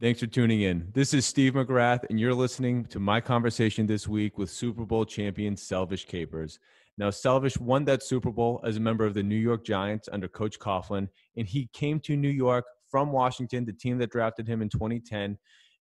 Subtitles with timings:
[0.00, 0.86] Thanks for tuning in.
[0.92, 5.04] This is Steve McGrath, and you're listening to my conversation this week with Super Bowl
[5.04, 6.60] champion Selvish Capers.
[6.98, 10.28] Now, Selvish won that Super Bowl as a member of the New York Giants under
[10.28, 14.62] Coach Coughlin, and he came to New York from Washington, the team that drafted him
[14.62, 15.36] in 2010.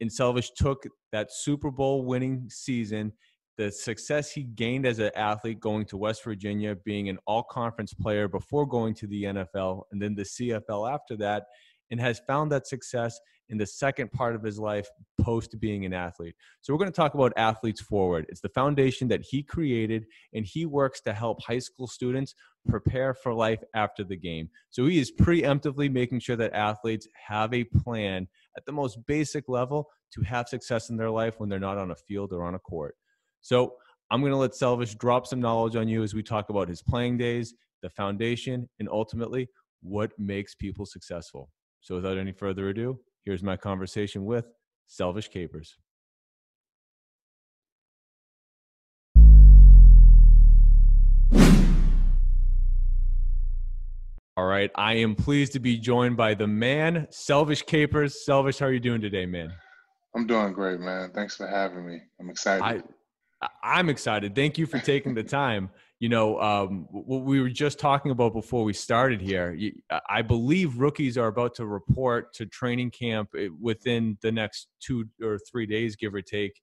[0.01, 3.13] And Selvish took that Super Bowl winning season,
[3.57, 7.93] the success he gained as an athlete going to West Virginia, being an all conference
[7.93, 11.45] player before going to the NFL, and then the CFL after that,
[11.93, 14.87] and has found that success in the second part of his life
[15.21, 16.33] post being an athlete.
[16.61, 18.25] So, we're going to talk about Athletes Forward.
[18.29, 22.33] It's the foundation that he created, and he works to help high school students
[22.67, 24.49] prepare for life after the game.
[24.71, 29.47] So, he is preemptively making sure that athletes have a plan at the most basic
[29.47, 32.55] level to have success in their life when they're not on a field or on
[32.55, 32.95] a court.
[33.41, 33.75] So,
[34.09, 36.81] I'm going to let Selvish drop some knowledge on you as we talk about his
[36.81, 39.47] playing days, the foundation, and ultimately
[39.83, 41.51] what makes people successful.
[41.83, 44.45] So, without any further ado, here's my conversation with
[44.87, 45.75] Selvish Capers.
[54.37, 58.23] All right, I am pleased to be joined by the man, Selvish Capers.
[58.25, 59.51] Selvish, how are you doing today, man?
[60.15, 61.11] I'm doing great, man.
[61.13, 61.99] Thanks for having me.
[62.17, 62.85] I'm excited.
[63.41, 64.35] I, I'm excited.
[64.35, 65.69] Thank you for taking the time
[66.03, 69.57] you know, um, what we were just talking about before we started here,
[70.09, 75.05] I believe rookies are about to report to training camp eh, within the next two
[75.23, 76.59] or three days, give or take.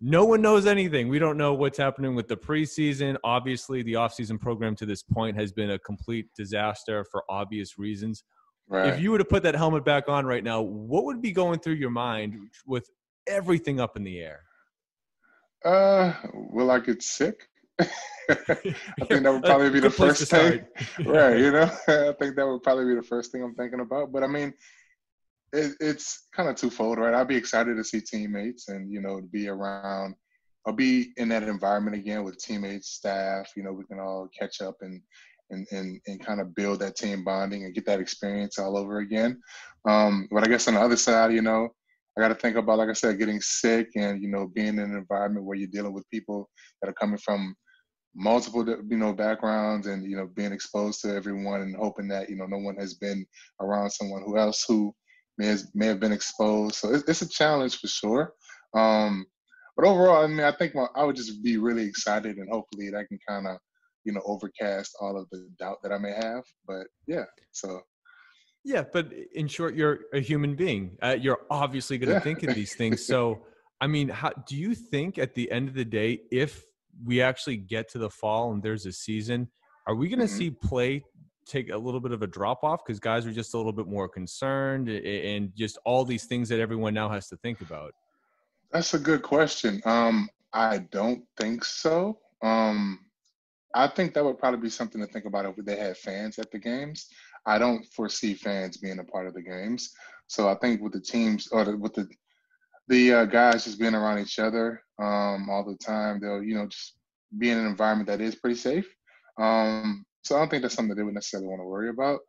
[0.00, 1.08] No one knows anything.
[1.08, 3.16] We don't know what's happening with the preseason.
[3.24, 8.22] Obviously, the offseason program to this point has been a complete disaster for obvious reasons.
[8.68, 8.86] Right.
[8.86, 11.58] If you were to put that helmet back on right now, what would be going
[11.58, 12.88] through your mind with
[13.26, 14.44] everything up in the air?
[15.64, 17.48] Uh, will I get sick?
[18.30, 20.64] I think that would probably be the first thing.
[21.04, 24.12] right, you know, I think that would probably be the first thing I'm thinking about.
[24.12, 24.54] But I mean,
[25.52, 27.14] it, it's kind of twofold, right?
[27.14, 30.14] I'd be excited to see teammates and you know to be around.
[30.66, 33.50] I'll be in that environment again with teammates, staff.
[33.56, 35.02] You know, we can all catch up and
[35.50, 38.98] and and, and kind of build that team bonding and get that experience all over
[38.98, 39.40] again.
[39.88, 41.68] Um, but I guess on the other side, you know,
[42.16, 44.78] I got to think about, like I said, getting sick and you know being in
[44.78, 46.48] an environment where you're dealing with people
[46.80, 47.56] that are coming from
[48.14, 52.36] multiple you know backgrounds and you know being exposed to everyone and hoping that you
[52.36, 53.24] know no one has been
[53.60, 54.94] around someone who else who
[55.38, 56.74] may has, may have been exposed.
[56.76, 58.34] So it's, it's a challenge for sure.
[58.74, 59.26] Um
[59.74, 62.90] but overall i mean i think my, i would just be really excited and hopefully
[62.90, 63.56] that can kind of
[64.04, 66.44] you know overcast all of the doubt that i may have.
[66.66, 67.80] But yeah so.
[68.64, 70.98] Yeah but in short you're a human being.
[71.02, 72.20] Uh, you're obviously going to yeah.
[72.20, 73.04] think of these things.
[73.06, 73.46] So
[73.80, 76.62] i mean how do you think at the end of the day if
[77.04, 79.48] we actually get to the fall and there's a season,
[79.86, 80.38] are we going to mm-hmm.
[80.38, 81.04] see play
[81.46, 83.86] take a little bit of a drop off because guys are just a little bit
[83.86, 87.92] more concerned and just all these things that everyone now has to think about?
[88.70, 89.82] That's a good question.
[89.84, 92.18] Um, I don't think so.
[92.42, 93.00] Um,
[93.74, 96.50] I think that would probably be something to think about if they had fans at
[96.50, 97.08] the games.
[97.46, 99.90] I don't foresee fans being a part of the games.
[100.26, 102.08] So I think with the teams or the, with the
[102.88, 106.20] the uh, guys just being around each other um, all the time.
[106.20, 106.94] They'll, you know, just
[107.36, 108.86] be in an environment that is pretty safe.
[109.38, 112.20] Um, so I don't think that's something that they would necessarily want to worry about.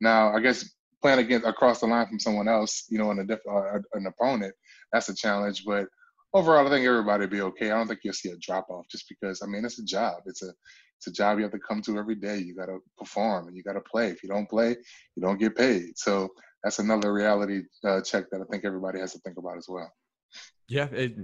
[0.00, 0.68] Now, I guess
[1.00, 4.06] playing against across the line from someone else, you know, in a different uh, an
[4.06, 4.54] opponent,
[4.92, 5.64] that's a challenge.
[5.64, 5.86] But
[6.34, 7.70] overall, I think everybody will be okay.
[7.70, 10.22] I don't think you'll see a drop off just because I mean it's a job.
[10.26, 10.52] It's a
[10.98, 12.38] it's a job you have to come to every day.
[12.38, 14.08] You got to perform and you got to play.
[14.08, 14.76] If you don't play,
[15.14, 15.96] you don't get paid.
[15.96, 16.28] So
[16.62, 19.90] that's another reality uh, check that I think everybody has to think about as well.
[20.68, 21.14] Yeah, it,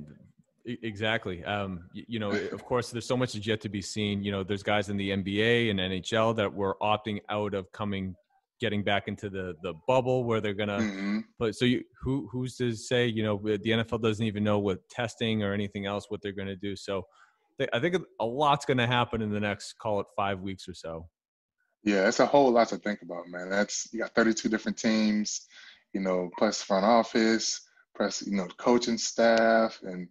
[0.65, 1.45] exactly.
[1.45, 4.23] Um, you, you, know, of course, there's so much is yet to be seen.
[4.23, 8.15] You know, there's guys in the NBA and NHL that were opting out of coming,
[8.61, 10.79] getting back into the the bubble where they're gonna.
[10.79, 11.19] Mm-hmm.
[11.39, 13.07] But so, you, who who's to say?
[13.07, 16.49] You know, the NFL doesn't even know what testing or anything else what they're going
[16.49, 16.77] to do.
[16.77, 17.03] So,
[17.59, 20.69] they, I think a lot's going to happen in the next, call it five weeks
[20.69, 21.09] or so.
[21.83, 23.51] Yeah, it's a whole lot to think about, man.
[23.51, 25.47] That's you got 32 different teams,
[25.93, 27.61] you know, plus front office
[27.95, 30.09] press, you know, coaching staff, and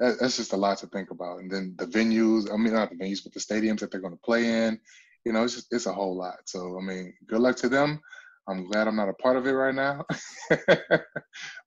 [0.00, 1.40] that's just a lot to think about.
[1.40, 4.14] And then the venues, I mean, not the venues, but the stadiums that they're going
[4.14, 4.80] to play in,
[5.24, 6.36] you know, it's just, it's a whole lot.
[6.46, 8.00] So, I mean, good luck to them.
[8.48, 10.04] I'm glad I'm not a part of it right now,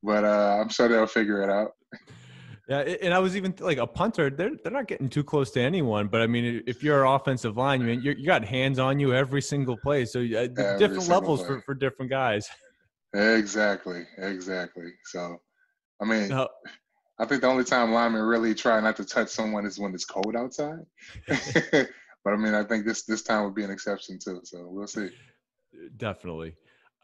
[0.04, 1.72] but uh, I'm sure they'll figure it out.
[2.68, 4.30] Yeah, and I was even like a punter.
[4.30, 6.08] They're they're not getting too close to anyone.
[6.08, 9.14] But I mean, if you're an offensive line, you mean you got hands on you
[9.14, 10.06] every single play.
[10.06, 10.48] So uh,
[10.78, 12.50] different levels for, for different guys.
[13.14, 14.92] Exactly, exactly.
[15.06, 15.38] So
[16.02, 16.48] I mean, no.
[17.20, 20.06] I think the only time linemen really try not to touch someone is when it's
[20.06, 20.80] cold outside.
[21.28, 24.42] but I mean, I think this this time would be an exception too.
[24.44, 25.10] So we'll see.
[25.98, 26.56] Definitely.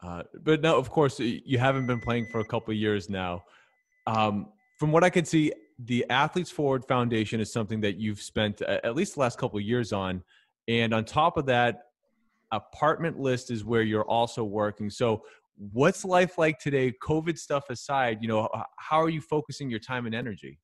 [0.02, 3.44] Uh, but now, of course, you haven't been playing for a couple years now.
[4.06, 4.48] Um,
[4.78, 8.94] from what I can see, the Athletes Forward Foundation is something that you've spent at
[8.96, 10.22] least the last couple years on,
[10.68, 11.82] and on top of that,
[12.50, 14.90] apartment list is where you're also working.
[14.90, 15.22] So,
[15.56, 18.18] what's life like today, COVID stuff aside?
[18.20, 18.48] You know,
[18.78, 20.58] how are you focusing your time and energy?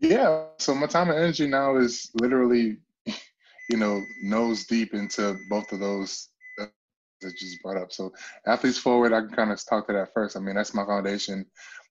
[0.00, 5.72] Yeah, so my time and energy now is literally, you know, nose deep into both
[5.72, 6.28] of those
[6.58, 6.70] that
[7.22, 7.92] you just brought up.
[7.92, 8.12] So,
[8.46, 10.36] Athletes Forward, I can kind of talk to that first.
[10.36, 11.44] I mean, that's my foundation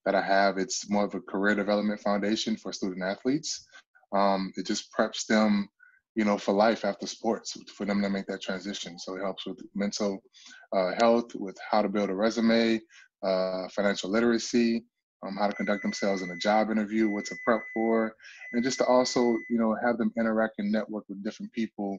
[0.06, 0.58] that I have.
[0.58, 3.68] It's more of a career development foundation for student athletes.
[4.12, 5.70] Um, it just preps them,
[6.20, 9.00] you know, for life after sports, for them to make that transition.
[9.00, 10.22] So it helps with mental
[10.76, 12.82] uh, health, with how to build a resume,
[13.24, 14.84] uh, financial literacy,
[15.24, 18.14] um, how to conduct themselves in a job interview, what to prep for,
[18.52, 21.98] and just to also, you know, have them interact and network with different people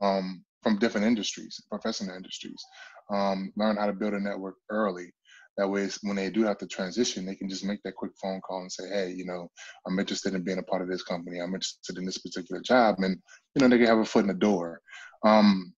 [0.00, 2.62] um, from different industries, professional industries.
[3.10, 5.10] Um, learn how to build a network early.
[5.56, 8.40] That way, when they do have to transition, they can just make that quick phone
[8.42, 9.50] call and say, "Hey, you know,
[9.86, 11.38] I'm interested in being a part of this company.
[11.38, 13.16] I'm interested in this particular job," and
[13.54, 14.80] you know, they can have a foot in the door.
[15.24, 15.72] Um,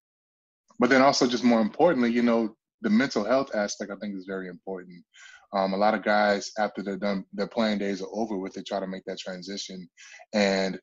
[0.80, 4.26] but then also, just more importantly, you know, the mental health aspect I think is
[4.26, 5.04] very important.
[5.52, 8.62] Um, a lot of guys, after they're done, their playing days are over with, they
[8.62, 9.88] try to make that transition,
[10.34, 10.78] and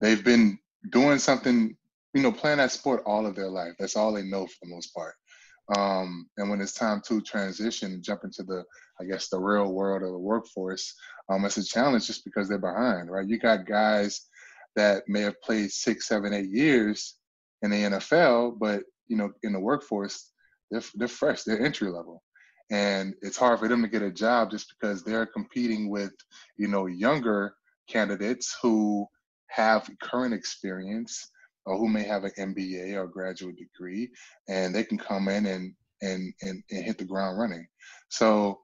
[0.00, 0.58] they've been
[0.90, 1.76] doing something,
[2.14, 3.72] you know, playing that sport all of their life.
[3.78, 5.14] That's all they know for the most part.
[5.76, 8.64] Um, and when it's time to transition, and jump into the,
[9.00, 10.94] I guess, the real world of the workforce,
[11.28, 13.28] um, it's a challenge just because they're behind, right?
[13.28, 14.28] You got guys
[14.76, 17.16] that may have played six, seven, eight years
[17.62, 20.30] in the NFL, but you know, in the workforce,
[20.70, 22.22] they're they're fresh, they're entry level,
[22.70, 26.12] and it's hard for them to get a job just because they're competing with,
[26.56, 27.54] you know, younger
[27.88, 29.06] candidates who
[29.48, 31.28] have current experience
[31.70, 34.10] or who may have an MBA or graduate degree,
[34.48, 35.72] and they can come in and
[36.02, 37.64] and and, and hit the ground running.
[38.08, 38.60] So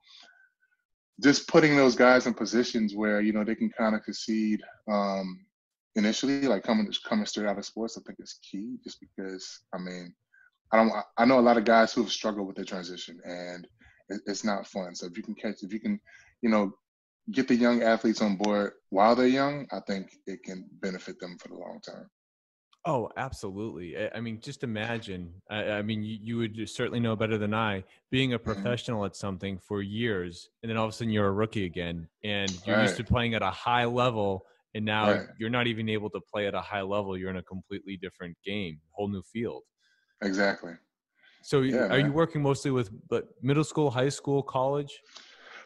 [1.23, 4.61] just putting those guys in positions where you know they can kind of succeed
[4.91, 5.45] um,
[5.95, 8.77] initially, like coming coming straight out of sports, I think is key.
[8.83, 10.13] Just because I mean,
[10.73, 13.65] I don't I know a lot of guys who have struggled with their transition, and
[14.09, 14.95] it, it's not fun.
[14.95, 15.97] So if you can catch, if you can,
[16.41, 16.73] you know,
[17.31, 21.37] get the young athletes on board while they're young, I think it can benefit them
[21.39, 22.09] for the long term.
[22.85, 23.95] Oh, absolutely.
[23.97, 25.33] I mean, just imagine.
[25.49, 28.51] I, I mean, you, you, would certainly know better than I being a mm-hmm.
[28.51, 32.07] professional at something for years, and then all of a sudden you're a rookie again,
[32.23, 32.83] and you're right.
[32.83, 35.27] used to playing at a high level, and now right.
[35.37, 37.17] you're not even able to play at a high level.
[37.17, 39.63] You're in a completely different game, whole new field.
[40.23, 40.73] Exactly.
[41.43, 42.05] So, yeah, are man.
[42.05, 45.01] you working mostly with but middle school, high school, college?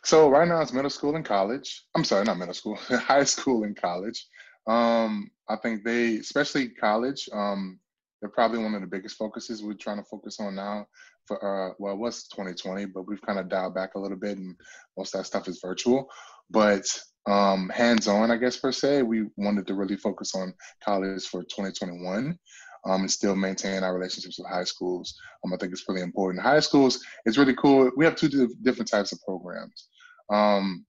[0.04, 1.84] So right now it's middle school and college.
[1.96, 4.26] I'm sorry, not middle school, high school and college.
[4.68, 7.80] Um, I think they, especially college, um,
[8.22, 10.86] they're probably one of the biggest focuses we're trying to focus on now.
[11.28, 14.38] For uh, well, it was 2020, but we've kind of dialed back a little bit,
[14.38, 14.56] and
[14.98, 16.10] most of that stuff is virtual.
[16.50, 16.86] But
[17.28, 20.54] um, hands-on, I guess per se, we wanted to really focus on
[20.84, 22.38] college for 2021.
[22.84, 25.16] Um, and still maintain our relationships with high schools.
[25.46, 26.42] Um, I think it's really important.
[26.42, 27.92] High schools, it's really cool.
[27.96, 29.90] We have two different types of programs.
[30.32, 30.84] Um,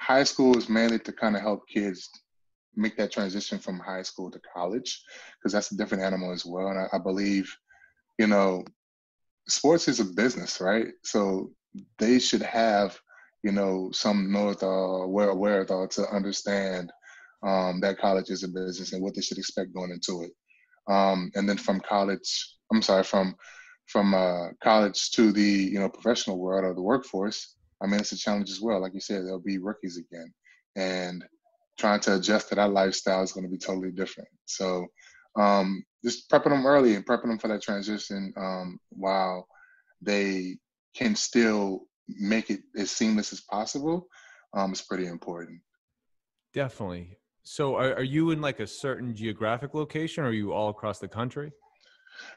[0.00, 2.10] high school is mainly to kind of help kids
[2.76, 5.02] make that transition from high school to college
[5.38, 6.68] because that's a different animal as well.
[6.68, 7.54] And I, I, believe,
[8.18, 8.64] you know,
[9.48, 10.88] sports is a business, right?
[11.02, 11.50] So
[11.98, 12.98] they should have,
[13.42, 16.92] you know, some north or where wherewithal to understand
[17.42, 20.32] um, that college is a business and what they should expect going into it.
[20.92, 23.36] Um, and then from college, I'm sorry, from
[23.86, 27.56] from uh, college to the you know professional world or the workforce.
[27.82, 28.80] I mean, it's a challenge as well.
[28.80, 30.32] Like you said, there'll be rookies again,
[30.76, 31.24] and
[31.82, 34.28] trying to adjust to that lifestyle is going to be totally different.
[34.44, 34.86] So
[35.36, 39.48] um, just prepping them early and prepping them for that transition um, while
[40.00, 40.58] they
[40.94, 44.06] can still make it as seamless as possible
[44.54, 45.60] um, is pretty important.
[46.54, 47.18] Definitely.
[47.42, 51.00] So are, are you in like a certain geographic location or are you all across
[51.00, 51.50] the country?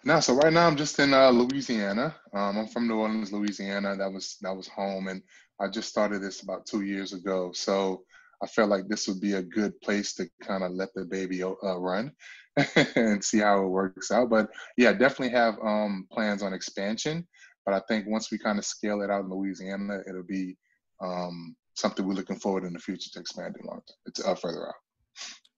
[0.04, 2.16] No, so right now I'm just in uh, Louisiana.
[2.34, 3.96] Um, I'm from New Orleans, Louisiana.
[3.96, 5.22] That was that was home, and
[5.62, 7.52] I just started this about two years ago.
[7.54, 8.06] So
[8.44, 11.44] I felt like this would be a good place to kind of let the baby
[11.44, 12.12] uh, run
[12.96, 14.30] and see how it works out.
[14.30, 17.28] But yeah, definitely have um, plans on expansion.
[17.66, 20.56] But I think once we kind of scale it out in Louisiana, it'll be
[21.02, 24.76] um, something we're looking forward in the future to expanding on It's uh, further out.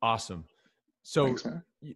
[0.01, 0.45] Awesome.
[1.03, 1.47] So Thanks,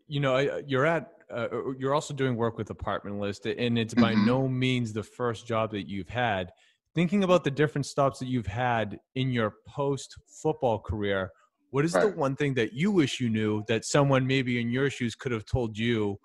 [0.07, 1.47] you know you're at uh,
[1.77, 4.25] you're also doing work with Apartment List, and it's by mm-hmm.
[4.25, 6.51] no means the first job that you've had
[6.93, 11.31] thinking about the different stops that you've had in your post football career,
[11.69, 12.01] what is right.
[12.01, 15.31] the one thing that you wish you knew that someone maybe in your shoes could
[15.31, 16.17] have told you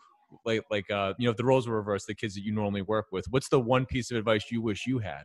[0.45, 2.83] like like uh you know if the roles were reversed, the kids that you normally
[2.83, 5.25] work with, what's the one piece of advice you wish you had?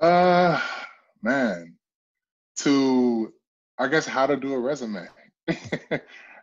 [0.00, 0.60] Uh,
[1.22, 1.76] man,
[2.56, 3.32] to
[3.78, 5.06] I guess how to do a resume.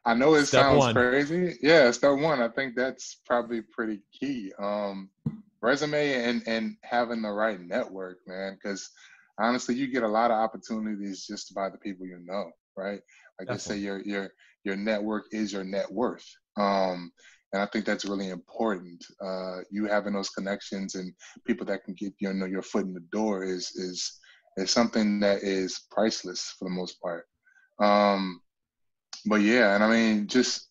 [0.06, 0.94] I know it step sounds one.
[0.94, 1.58] crazy.
[1.62, 2.42] Yeah, step one.
[2.42, 4.54] I think that's probably pretty key.
[4.58, 5.10] Um,
[5.62, 8.56] resume and and having the right network, man.
[8.56, 8.90] Because
[9.40, 13.02] honestly, you get a lot of opportunities just by the people you know, right?
[13.40, 13.56] Like Definitely.
[13.56, 14.30] they say, your your
[14.64, 16.28] your network is your net worth.
[16.58, 17.12] Um,
[17.54, 19.04] and I think that's really important.
[19.24, 21.14] Uh, you having those connections and
[21.46, 24.20] people that can get you know your foot in the door is is
[24.58, 27.26] is something that is priceless for the most part.
[27.80, 28.42] Um,
[29.26, 30.67] but yeah, and I mean, just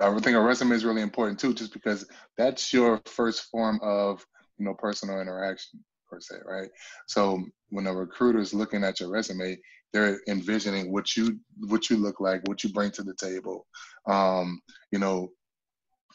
[0.00, 4.24] I think a resume is really important too, just because that's your first form of
[4.58, 6.70] you know personal interaction per se, right?
[7.06, 9.56] So when a recruiter is looking at your resume,
[9.92, 13.66] they're envisioning what you what you look like, what you bring to the table,
[14.06, 14.60] um,
[14.90, 15.28] you know,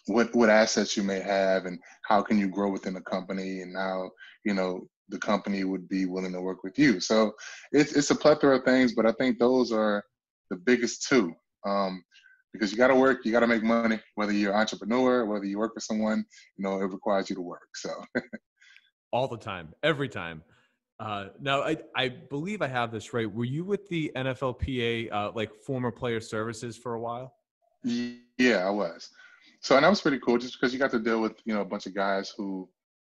[0.07, 3.75] what what assets you may have, and how can you grow within the company, and
[3.75, 4.09] how
[4.43, 6.99] you know the company would be willing to work with you.
[6.99, 7.33] So
[7.71, 10.03] it's it's a plethora of things, but I think those are
[10.49, 11.33] the biggest two.
[11.65, 12.03] Um,
[12.53, 13.99] because you got to work, you got to make money.
[14.15, 16.25] Whether you're an entrepreneur, whether you work for someone,
[16.57, 17.69] you know, it requires you to work.
[17.75, 17.89] So,
[19.11, 20.43] all the time, every time.
[20.99, 23.31] Uh, now, I, I believe I have this right.
[23.31, 27.33] Were you with the NFLPA, uh, like former player services for a while?
[27.83, 29.09] Yeah, I was.
[29.61, 31.61] So, and that was pretty cool just because you got to deal with, you know,
[31.61, 32.67] a bunch of guys who,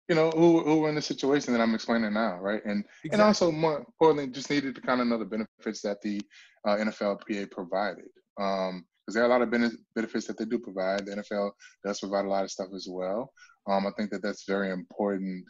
[0.09, 2.63] you know, who, who were in the situation that I'm explaining now, right?
[2.65, 3.09] And exactly.
[3.11, 6.21] and also more importantly, just needed to kind of know the benefits that the
[6.65, 8.07] uh, NFLPA provided.
[8.39, 9.49] Um, because there are a lot of
[9.95, 11.05] benefits that they do provide.
[11.05, 11.51] The NFL
[11.85, 13.31] does provide a lot of stuff as well.
[13.65, 15.45] Um, I think that that's very important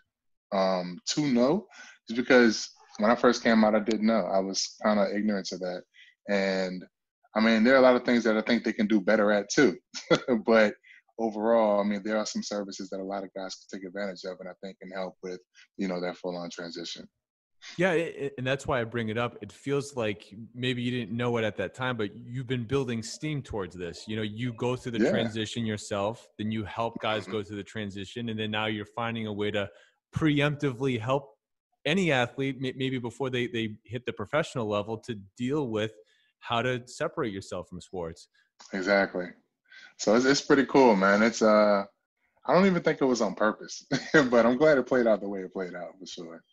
[0.53, 1.65] um, to know,
[2.07, 4.27] just because when I first came out, I didn't know.
[4.31, 5.81] I was kind of ignorant to that,
[6.29, 6.85] and
[7.35, 9.31] I mean, there are a lot of things that I think they can do better
[9.31, 9.75] at too.
[10.45, 10.75] but
[11.19, 14.23] overall, I mean, there are some services that a lot of guys can take advantage
[14.25, 15.39] of, and I think can help with
[15.77, 17.07] you know that full-on transition.
[17.77, 19.37] Yeah, it, and that's why I bring it up.
[19.41, 23.03] It feels like maybe you didn't know it at that time, but you've been building
[23.03, 24.05] steam towards this.
[24.07, 25.11] You know, you go through the yeah.
[25.11, 27.33] transition yourself, then you help guys mm-hmm.
[27.33, 29.69] go through the transition, and then now you're finding a way to
[30.15, 31.33] preemptively help
[31.85, 35.93] any athlete, maybe before they they hit the professional level, to deal with
[36.39, 38.27] how to separate yourself from sports.
[38.73, 39.27] Exactly.
[39.97, 41.23] So it's, it's pretty cool, man.
[41.23, 41.85] It's uh,
[42.45, 45.29] I don't even think it was on purpose, but I'm glad it played out the
[45.29, 46.43] way it played out for sure.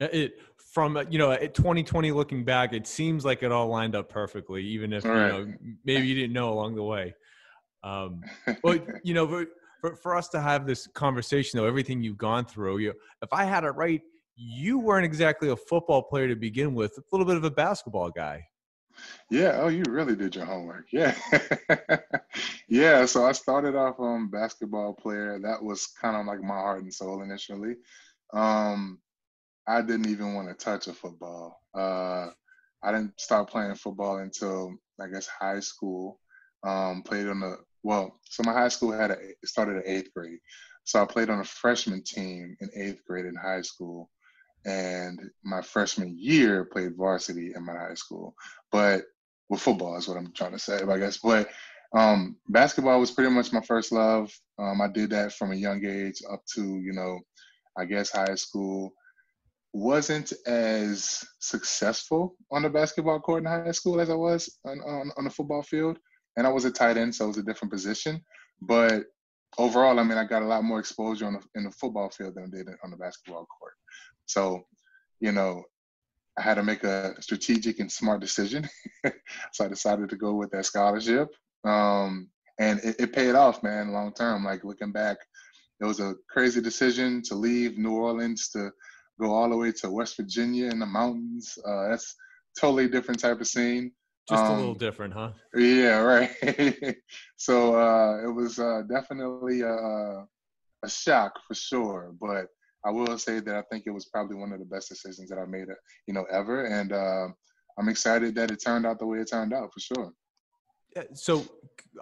[0.00, 4.62] It from you know 2020 looking back, it seems like it all lined up perfectly,
[4.64, 5.52] even if you know
[5.84, 7.14] maybe you didn't know along the way.
[7.82, 8.22] Um,
[8.62, 9.46] but you know,
[9.80, 13.44] for, for us to have this conversation, though, everything you've gone through, you if I
[13.44, 14.02] had it right,
[14.34, 18.10] you weren't exactly a football player to begin with, a little bit of a basketball
[18.10, 18.44] guy.
[19.30, 19.58] Yeah.
[19.60, 20.86] Oh, you really did your homework.
[20.92, 21.14] Yeah.
[22.68, 23.04] yeah.
[23.06, 25.38] So I started off um basketball player.
[25.38, 27.76] That was kind of like my heart and soul initially.
[28.32, 28.98] Um,
[29.68, 31.60] I didn't even want to touch a football.
[31.74, 32.28] Uh,
[32.82, 36.20] I didn't start playing football until I guess high school.
[36.62, 40.38] Um, played on the well, so my high school had a, started at eighth grade,
[40.84, 44.10] so I played on a freshman team in eighth grade in high school,
[44.64, 48.34] and my freshman year played varsity in my high school.
[48.72, 49.04] But
[49.48, 51.18] with football is what I'm trying to say, I guess.
[51.18, 51.48] But
[51.94, 54.32] um, basketball was pretty much my first love.
[54.58, 57.20] Um, I did that from a young age up to you know,
[57.78, 58.92] I guess high school
[59.76, 65.12] wasn't as successful on the basketball court in high school as I was on, on,
[65.18, 65.98] on the football field.
[66.38, 68.22] And I was a tight end, so it was a different position.
[68.62, 69.04] But
[69.58, 72.36] overall, I mean, I got a lot more exposure on the, in the football field
[72.36, 73.74] than I did on the basketball court.
[74.24, 74.66] So,
[75.20, 75.62] you know,
[76.38, 78.66] I had to make a strategic and smart decision.
[79.52, 81.28] so I decided to go with that scholarship.
[81.64, 84.42] Um, and it, it paid off, man, long term.
[84.42, 85.18] Like looking back,
[85.80, 88.70] it was a crazy decision to leave New Orleans to
[89.20, 91.58] go all the way to West Virginia in the mountains.
[91.66, 92.14] Uh, that's
[92.58, 93.92] totally different type of scene.
[94.28, 95.30] Just um, a little um, different, huh?
[95.54, 96.96] Yeah, right.
[97.36, 102.46] so uh, it was uh, definitely a, a, shock for sure, but
[102.84, 105.38] I will say that I think it was probably one of the best decisions that
[105.38, 105.66] I made,
[106.08, 107.28] you know, ever, and uh,
[107.78, 110.12] I'm excited that it turned out the way it turned out for sure.
[111.12, 111.44] So,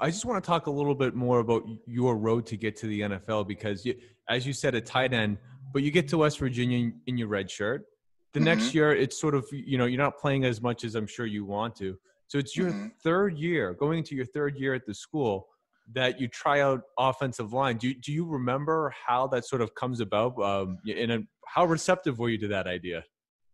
[0.00, 2.87] I just want to talk a little bit more about your road to get to
[2.87, 3.97] the NFL because, you,
[4.28, 5.37] as you said, a tight end
[5.75, 7.85] but you get to West Virginia in your red shirt.
[8.33, 8.45] The mm-hmm.
[8.45, 11.26] next year, it's sort of you know you're not playing as much as I'm sure
[11.26, 11.99] you want to.
[12.28, 12.87] So it's your mm-hmm.
[13.02, 15.49] third year, going into your third year at the school,
[15.93, 17.76] that you try out offensive line.
[17.76, 20.40] Do do you remember how that sort of comes about?
[20.40, 23.04] Um, and how receptive were you to that idea?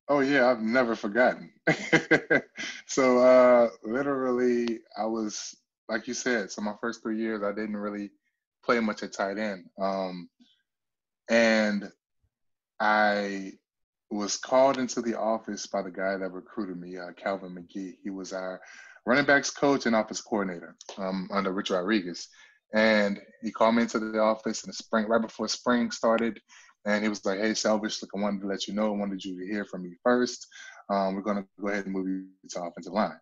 [0.08, 1.50] Oh yeah, I've never forgotten.
[2.86, 5.54] so uh, literally, I was
[5.88, 6.50] like you said.
[6.50, 8.10] So my first three years, I didn't really
[8.62, 9.64] play much at tight end.
[9.80, 10.28] Um,
[11.30, 11.90] and
[12.80, 13.52] I
[14.10, 17.98] was called into the office by the guy that recruited me, uh, Calvin Magee.
[18.02, 18.60] He was our
[19.06, 22.28] running backs coach and office coordinator um, under Rich Rodriguez.
[22.72, 26.40] And he called me into the office in the spring, right before spring started.
[26.86, 28.86] And he was like, "Hey, Selvish, look, I wanted to let you know.
[28.94, 30.46] I wanted you to hear from me first.
[30.88, 33.18] Um, we're gonna go ahead and move you to offensive line."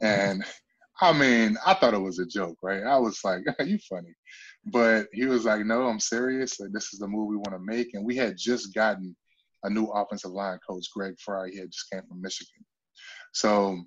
[0.00, 0.44] And
[1.00, 2.82] I mean, I thought it was a joke, right?
[2.82, 4.14] I was like, "You funny,"
[4.66, 6.60] but he was like, "No, I'm serious.
[6.60, 9.16] Like, this is the move we want to make." And we had just gotten
[9.64, 11.50] a new offensive line coach, Greg Frey.
[11.52, 12.64] He had just came from Michigan,
[13.32, 13.82] so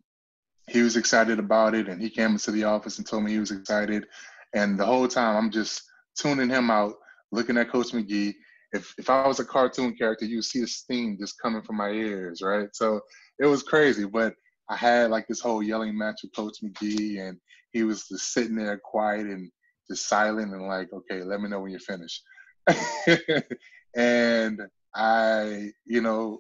[0.70, 1.88] he was excited about it.
[1.88, 4.06] And he came into the office and told me he was excited.
[4.54, 5.84] And the whole time, I'm just
[6.20, 6.96] tuning him out,
[7.32, 8.36] looking at Coach Magee
[8.74, 11.78] if if I was a cartoon character, you would see the steam just coming from
[11.78, 12.70] my ears, right?
[12.74, 13.02] So
[13.40, 14.06] it was crazy.
[14.06, 14.34] But
[14.70, 17.38] I had like this whole yelling match with Coach Magee, and
[17.72, 19.52] he was just sitting there quiet and
[19.90, 22.24] just silent and like, okay, let me know when you're finished.
[23.96, 24.62] and
[24.94, 26.40] I, you know,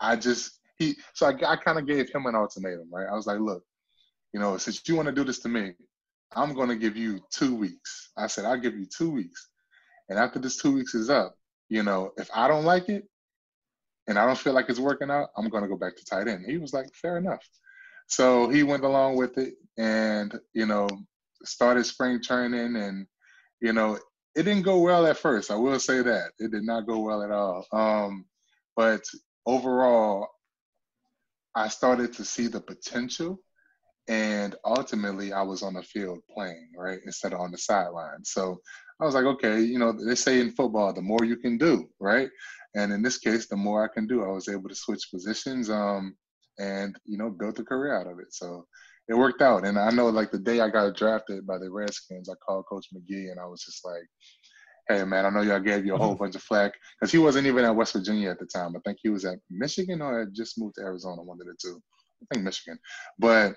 [0.00, 3.08] I just he so I, I kind of gave him an ultimatum, right?
[3.10, 3.62] I was like, look,
[4.32, 5.72] you know, since you want to do this to me,
[6.34, 8.10] I'm going to give you two weeks.
[8.16, 9.48] I said, I'll give you two weeks.
[10.08, 11.34] And after this two weeks is up,
[11.68, 13.04] you know, if I don't like it
[14.06, 16.28] and I don't feel like it's working out, I'm going to go back to tight
[16.28, 16.44] end.
[16.46, 17.42] He was like, fair enough.
[18.08, 20.88] So he went along with it and, you know,
[21.44, 23.06] started spring training and,
[23.60, 23.98] you know,
[24.34, 25.50] it didn't go well at first.
[25.50, 27.66] I will say that it did not go well at all.
[27.72, 28.26] Um,
[28.76, 29.02] but
[29.46, 30.28] overall,
[31.54, 33.40] I started to see the potential
[34.08, 38.24] and ultimately I was on the field playing, right, instead of on the sideline.
[38.24, 38.60] So
[39.00, 41.88] I was like, okay, you know, they say in football, the more you can do,
[41.98, 42.30] right?
[42.74, 45.70] And in this case, the more I can do, I was able to switch positions
[45.70, 46.14] um,
[46.58, 48.32] and, you know, build a career out of it.
[48.32, 48.66] So
[49.08, 49.64] it worked out.
[49.66, 52.86] And I know, like, the day I got drafted by the Redskins, I called Coach
[52.92, 54.02] Magee and I was just like,
[54.88, 56.24] hey, man, I know y'all gave you a whole mm-hmm.
[56.24, 58.74] bunch of flack because he wasn't even at West Virginia at the time.
[58.76, 61.54] I think he was at Michigan or had just moved to Arizona, one of the
[61.60, 61.80] two.
[62.22, 62.78] I think Michigan.
[63.18, 63.54] But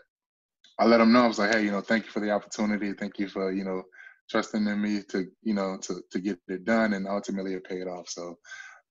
[0.80, 2.94] I let him know, I was like, hey, you know, thank you for the opportunity.
[2.94, 3.84] Thank you for, you know,
[4.30, 7.88] trusting in me to you know to to get it done, and ultimately it paid
[7.88, 8.08] off.
[8.08, 8.38] So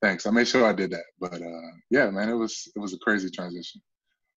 [0.02, 0.26] thanks.
[0.26, 1.04] I made sure I did that.
[1.20, 3.80] But uh, yeah, man, it was it was a crazy transition.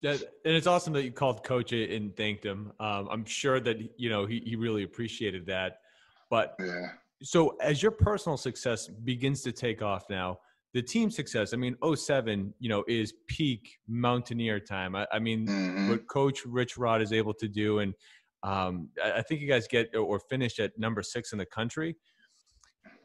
[0.01, 2.73] Yeah, and it's awesome that you called coach and thanked him.
[2.79, 5.81] Um, I'm sure that you know he he really appreciated that.
[6.31, 6.91] But yeah.
[7.23, 10.39] So as your personal success begins to take off now,
[10.75, 11.53] the team success.
[11.53, 14.95] I mean, 07, you know, is peak mountaineer time.
[14.95, 15.89] I, I mean, mm-hmm.
[15.89, 17.95] what Coach Rich Rod is able to do, and
[18.43, 21.97] um, I think you guys get or finish at number six in the country.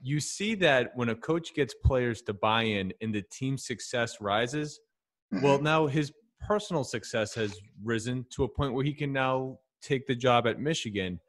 [0.02, 4.20] You see that when a coach gets players to buy in and the team success
[4.20, 4.80] rises,
[5.34, 5.44] mm-hmm.
[5.44, 6.12] well, now his
[6.48, 10.60] personal success has risen to a point where he can now take the job at
[10.60, 11.20] Michigan.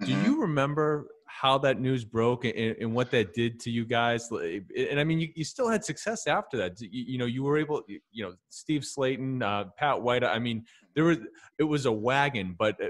[0.00, 0.12] Mm-hmm.
[0.12, 4.30] Do you remember how that news broke and, and, what that did to you guys?
[4.30, 6.80] And I mean, you, you still had success after that.
[6.80, 10.24] You, you, know, you were able, you know, Steve Slaton, uh, Pat White.
[10.24, 11.18] I mean, there was
[11.58, 12.88] it was a wagon, but uh,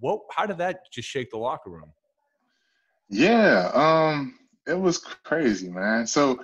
[0.00, 1.92] what how did that just shake the locker room?
[3.08, 6.06] Yeah, um, it was crazy, man.
[6.06, 6.40] So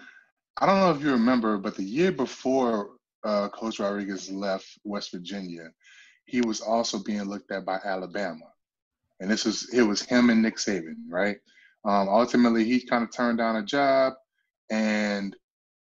[0.59, 2.91] I don't know if you remember, but the year before
[3.25, 5.71] uh, Coach Rodriguez left West Virginia,
[6.25, 8.47] he was also being looked at by Alabama,
[9.21, 11.37] and this was it was him and Nick Saban, right?
[11.85, 14.15] Um, ultimately, he kind of turned down a job,
[14.71, 15.37] and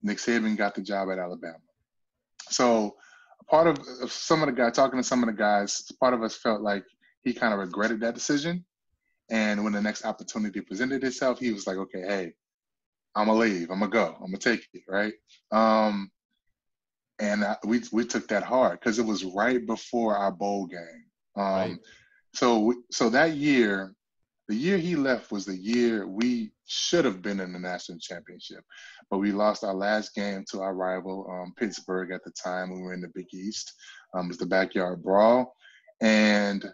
[0.02, 1.58] Nick Saban got the job at Alabama.
[2.50, 2.96] So
[3.48, 3.78] part of,
[4.10, 6.84] some of the guys talking to some of the guys, part of us felt like
[7.22, 8.64] he kind of regretted that decision.
[9.30, 12.32] And when the next opportunity presented itself, he was like, okay, hey,
[13.14, 13.70] I'm gonna leave.
[13.70, 14.14] I'm gonna go.
[14.20, 15.14] I'm gonna take it, right?
[15.50, 16.10] Um,
[17.18, 21.04] and I, we we took that hard because it was right before our bowl game.
[21.36, 21.78] Um, right.
[22.34, 23.94] So so that year,
[24.48, 28.64] the year he left was the year we should have been in the national championship,
[29.10, 32.74] but we lost our last game to our rival um, Pittsburgh at the time.
[32.74, 33.72] We were in the Big East.
[34.14, 35.54] Um, it was the backyard brawl,
[36.00, 36.64] and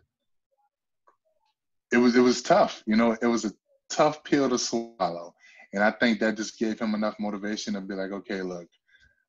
[1.92, 2.83] it was it was tough.
[2.87, 3.53] You know, it was a
[3.90, 5.35] tough pill to swallow,
[5.74, 8.68] and I think that just gave him enough motivation to be like, okay, look,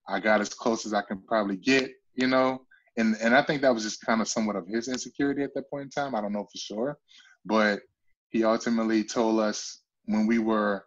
[0.07, 1.91] I got as close as I can probably get.
[2.15, 2.65] You know,
[2.97, 5.69] and and I think that was just kind of somewhat of his insecurity at that
[5.69, 6.15] point in time.
[6.15, 6.97] I don't know for sure,
[7.45, 7.81] but
[8.29, 10.85] he ultimately told us when we were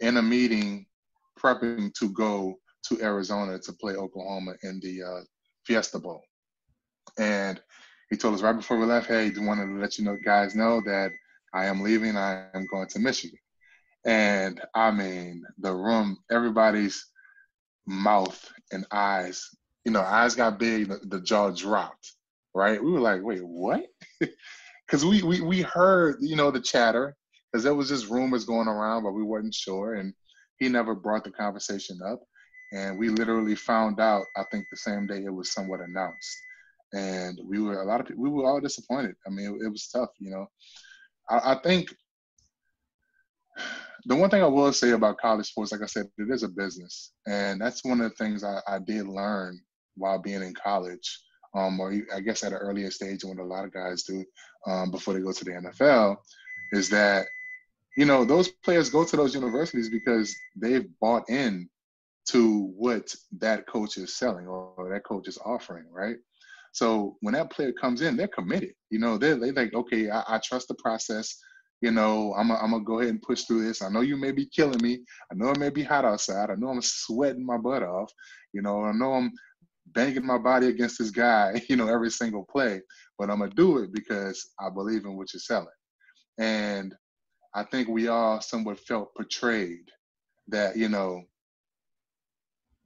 [0.00, 0.86] in a meeting
[1.38, 2.54] prepping to go
[2.88, 5.20] to Arizona to play Oklahoma in the uh,
[5.66, 6.22] Fiesta Bowl,
[7.18, 7.60] and
[8.10, 10.80] he told us right before we left, hey, wanted to let you know, guys know
[10.82, 11.10] that
[11.52, 12.16] I am leaving.
[12.16, 13.38] I am going to Michigan.
[14.04, 17.06] And I mean, the room, everybody's
[17.86, 19.48] mouth and eyes,
[19.84, 22.12] you know, eyes got big, the, the jaw dropped,
[22.54, 22.82] right?
[22.82, 23.86] We were like, wait, what?
[24.86, 27.16] Because we, we we heard, you know, the chatter,
[27.50, 30.12] because there was just rumors going around, but we weren't sure, and
[30.58, 32.20] he never brought the conversation up.
[32.72, 36.36] And we literally found out, I think, the same day it was somewhat announced,
[36.92, 39.14] and we were a lot of people, we were all disappointed.
[39.26, 40.46] I mean, it, it was tough, you know.
[41.30, 41.88] I, I think
[44.06, 46.48] the one thing I will say about college sports, like I said, it is a
[46.48, 49.60] business, and that's one of the things I, I did learn
[49.96, 51.20] while being in college,
[51.54, 54.24] um, or I guess at an earlier stage, when a lot of guys do
[54.66, 56.16] um, before they go to the NFL,
[56.72, 57.26] is that
[57.96, 61.68] you know those players go to those universities because they've bought in
[62.26, 66.16] to what that coach is selling or that coach is offering, right?
[66.72, 68.72] So when that player comes in, they're committed.
[68.90, 71.38] You know, they're they like, okay, I, I trust the process.
[71.84, 73.82] You know, I'm gonna go ahead and push through this.
[73.82, 75.00] I know you may be killing me.
[75.30, 76.48] I know it may be hot outside.
[76.48, 78.10] I know I'm sweating my butt off.
[78.54, 79.30] You know, I know I'm
[79.88, 81.60] banging my body against this guy.
[81.68, 82.80] You know, every single play,
[83.18, 85.68] but I'm gonna do it because I believe in what you're selling.
[86.38, 86.94] And
[87.54, 89.90] I think we all somewhat felt portrayed
[90.48, 91.22] that you know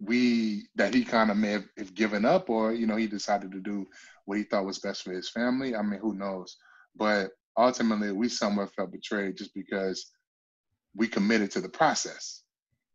[0.01, 3.53] we that he kind of may have, have, given up or you know he decided
[3.53, 3.87] to do
[4.25, 6.57] what he thought was best for his family i mean who knows
[6.95, 10.11] but ultimately we somewhat felt betrayed just because
[10.95, 12.43] we committed to the process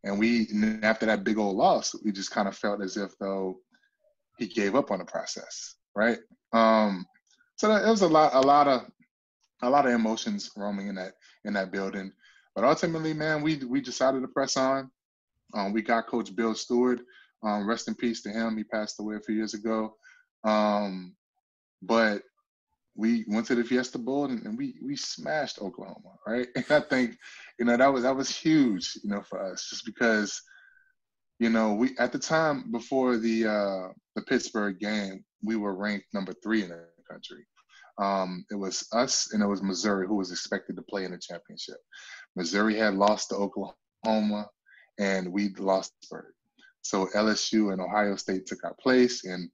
[0.03, 0.47] and we
[0.81, 3.57] after that big old loss we just kind of felt as if though
[4.37, 6.19] he gave up on the process right
[6.53, 7.05] um
[7.55, 8.89] so that, it was a lot a lot of
[9.61, 11.13] a lot of emotions roaming in that
[11.45, 12.11] in that building
[12.55, 14.89] but ultimately man we we decided to press on
[15.53, 17.01] um, we got Coach Bill Stewart.
[17.43, 18.57] Um, rest in peace to him.
[18.57, 19.95] He passed away a few years ago.
[20.43, 21.15] Um,
[21.81, 22.23] but
[22.95, 26.47] we went to the Fiesta Bowl and, and, we we smashed Oklahoma, right?
[26.55, 27.17] And I think,
[27.59, 30.41] you know, that was that was huge, you know, for us, just because,
[31.39, 36.07] you know, we at the time before the uh, the Pittsburgh game, we were ranked
[36.13, 37.45] number three in the country.
[37.99, 41.19] Um, it was us and it was Missouri who was expected to play in the
[41.19, 41.77] championship.
[42.35, 44.49] Missouri had lost to Oklahoma
[44.99, 46.33] and we lost Pittsburgh.
[46.81, 49.49] So LSU and Ohio State took our place, and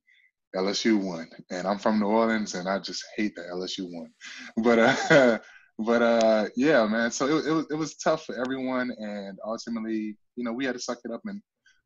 [0.55, 1.29] LSU won.
[1.51, 4.11] And I'm from New Orleans, and I just hate that LSU won.
[4.63, 5.39] But uh,
[5.79, 7.11] but uh, yeah, man.
[7.11, 10.75] So it, it was it was tough for everyone, and ultimately, you know, we had
[10.75, 11.41] to suck it up and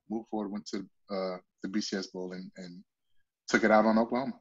[0.09, 0.51] move forward.
[0.51, 2.83] Went to uh, the BCS Bowl and, and
[3.47, 4.39] took it out on Oklahoma.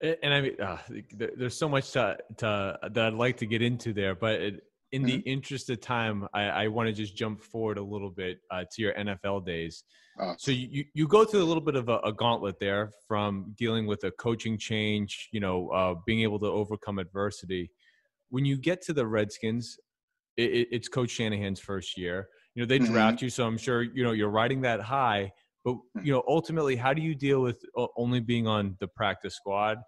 [0.00, 0.76] And I mean, uh,
[1.14, 5.02] there's so much to, to, that I'd like to get into there, but it, in
[5.02, 5.08] mm-hmm.
[5.08, 8.62] the interest of time, I, I want to just jump forward a little bit uh,
[8.72, 9.82] to your NFL days.
[10.20, 13.52] Uh, so you, you go through a little bit of a, a, gauntlet there from
[13.58, 17.72] dealing with a coaching change, you know, uh, being able to overcome adversity.
[18.30, 19.76] When you get to the Redskins,
[20.36, 22.28] it, it's Coach Shanahan's first year.
[22.54, 22.92] You know, they mm-hmm.
[22.92, 25.32] draft you, so I'm sure you know you're riding that high.
[25.64, 26.04] But mm.
[26.04, 29.78] you know, ultimately, how do you deal with uh, only being on the practice squad?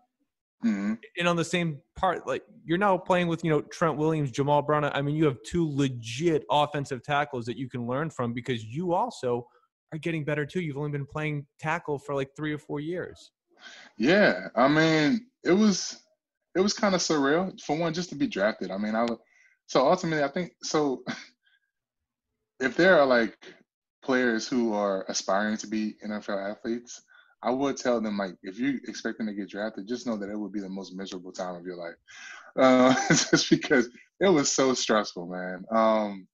[0.65, 0.95] Mm-hmm.
[1.19, 4.67] And on the same part, like you're now playing with, you know, Trent Williams, Jammal
[4.67, 4.85] Brown.
[4.85, 8.95] I mean, you have two legit offensive tackles that you can learn from because you
[8.95, 9.47] also
[9.93, 10.61] are getting better too.
[10.61, 13.33] You've only been playing tackle for like three or four years.
[13.99, 16.03] Yeah, I mean, it was
[16.55, 18.71] it was kind of surreal for one just to be drafted.
[18.71, 19.07] I mean, I
[19.67, 21.03] so ultimately I think so.
[22.59, 23.37] If there are like
[24.03, 27.03] players who are aspiring to be NFL athletes,
[27.43, 30.39] I would tell them like if you're expecting to get drafted, just know that it
[30.39, 31.95] would be the most miserable time of your life,
[32.59, 33.89] uh, just because
[34.21, 35.65] it was so stressful, man.
[35.71, 36.27] Um,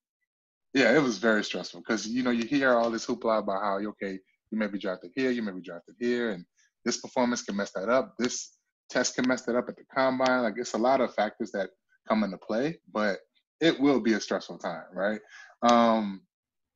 [0.75, 3.79] yeah, it was very stressful because you know you hear all this hoopla about how
[3.79, 4.19] okay
[4.51, 6.45] you may be drafted here, you may be drafted here, and
[6.85, 8.15] this performance can mess that up.
[8.19, 8.57] This
[8.91, 10.43] test can mess that up at the combine.
[10.43, 11.71] Like it's a lot of factors that
[12.09, 13.19] come into play, but
[13.61, 15.21] it will be a stressful time, right?
[15.63, 16.23] Um,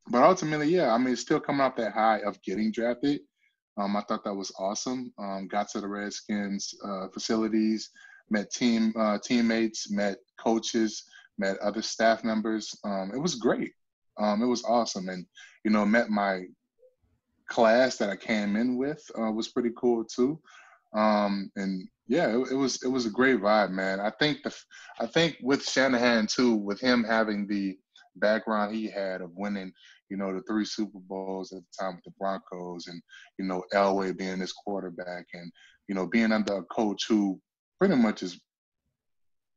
[0.08, 3.20] but ultimately, yeah, I mean, it's still coming off that high of getting drafted
[3.76, 5.12] um, I thought that was awesome.
[5.18, 7.90] Um, got to the Redskins uh, facilities,
[8.30, 11.04] met team uh, teammates, met coaches,
[11.38, 12.74] met other staff members.
[12.84, 13.72] Um, it was great.
[14.18, 15.26] Um, it was awesome, and
[15.64, 16.44] you know, met my
[17.48, 20.40] class that I came in with uh, was pretty cool too.
[20.94, 24.00] Um, and yeah, it, it, was it was a great vibe, man.
[24.00, 24.54] I think the
[25.00, 27.78] I think with Shanahan too, with him having the
[28.16, 29.72] background he had of winning
[30.08, 33.02] you know, the three Super Bowls at the time with the Broncos and,
[33.38, 35.50] you know, Elway being his quarterback and,
[35.88, 37.40] you know, being under a coach who
[37.78, 38.40] pretty much is,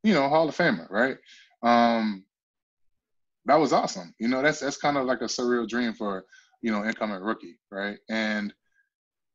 [0.03, 1.17] you know, Hall of Famer, right?
[1.61, 2.23] Um,
[3.45, 4.13] that was awesome.
[4.19, 6.25] You know, that's that's kind of like a surreal dream for,
[6.61, 7.97] you know, incoming rookie, right?
[8.09, 8.53] And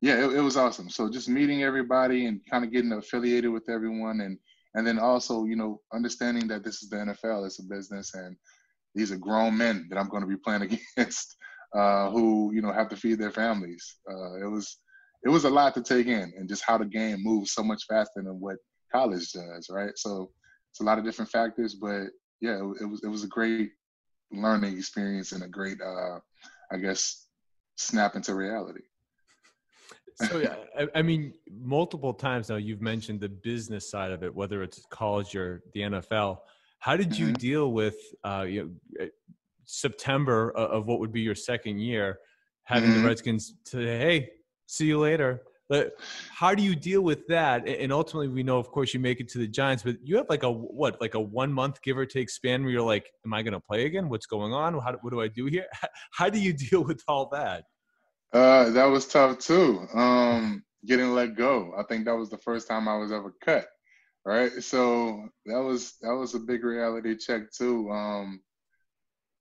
[0.00, 0.90] yeah, it, it was awesome.
[0.90, 4.38] So just meeting everybody and kind of getting affiliated with everyone and
[4.76, 8.36] and then also, you know, understanding that this is the NFL, it's a business and
[8.94, 10.62] these are grown men that I'm going to be playing
[10.96, 11.36] against
[11.74, 13.96] uh, who you know have to feed their families.
[14.08, 14.78] Uh, it was
[15.24, 17.82] it was a lot to take in, and just how the game moves so much
[17.88, 18.56] faster than what
[18.92, 19.92] college does, right?
[19.96, 20.30] So
[20.70, 22.06] it's a lot of different factors, but
[22.40, 23.70] yeah, it, it was it was a great
[24.32, 26.18] learning experience and a great, uh,
[26.72, 27.26] I guess,
[27.76, 28.82] snap into reality.
[30.28, 34.32] so yeah, I, I, mean, multiple times now you've mentioned the business side of it,
[34.32, 36.38] whether it's college or the NFL.
[36.84, 37.34] How did you mm-hmm.
[37.36, 39.08] deal with uh, you know, eh,
[39.64, 42.18] September of what would be your second year,
[42.64, 43.00] having mm-hmm.
[43.00, 44.28] the Redskins say, "Hey,
[44.66, 45.92] see you later." But
[46.30, 47.66] how do you deal with that?
[47.66, 50.26] And ultimately, we know, of course, you make it to the Giants, but you have
[50.28, 53.32] like a what, like a one month give or take span where you're like, "Am
[53.32, 54.10] I going to play again?
[54.10, 54.74] What's going on?
[54.74, 55.66] How, what do I do here?"
[56.12, 57.64] How do you deal with all that?
[58.30, 59.86] Uh, that was tough too.
[59.94, 61.72] Um, getting let go.
[61.78, 63.68] I think that was the first time I was ever cut.
[64.26, 64.62] Right.
[64.62, 67.90] So that was that was a big reality check too.
[67.90, 68.40] Um,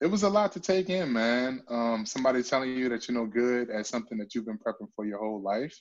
[0.02, 1.62] it was a lot to take in, man.
[1.70, 5.06] Um, somebody telling you that you're no good at something that you've been prepping for
[5.06, 5.74] your whole life.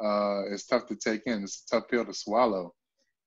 [0.00, 1.42] Uh, it's tough to take in.
[1.42, 2.72] It's a tough pill to swallow.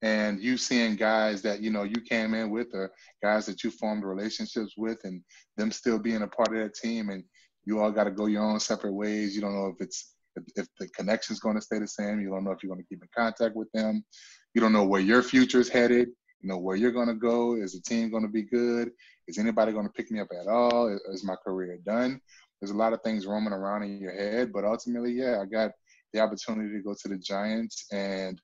[0.01, 2.89] And you seeing guys that you know you came in with, or
[3.21, 5.21] guys that you formed relationships with, and
[5.57, 7.25] them still being a part of that team, and
[7.65, 9.35] you all got to go your own separate ways.
[9.35, 12.21] You don't know if it's if, if the connection's going to stay the same.
[12.21, 14.05] You don't know if you're going to keep in contact with them.
[14.53, 16.09] You don't know where your future is headed.
[16.41, 17.55] You know where you're going to go.
[17.55, 18.91] Is the team going to be good?
[19.27, 20.87] Is anybody going to pick me up at all?
[20.87, 22.19] Is, is my career done?
[22.59, 25.71] There's a lot of things roaming around in your head, but ultimately, yeah, I got
[26.13, 28.41] the opportunity to go to the Giants, and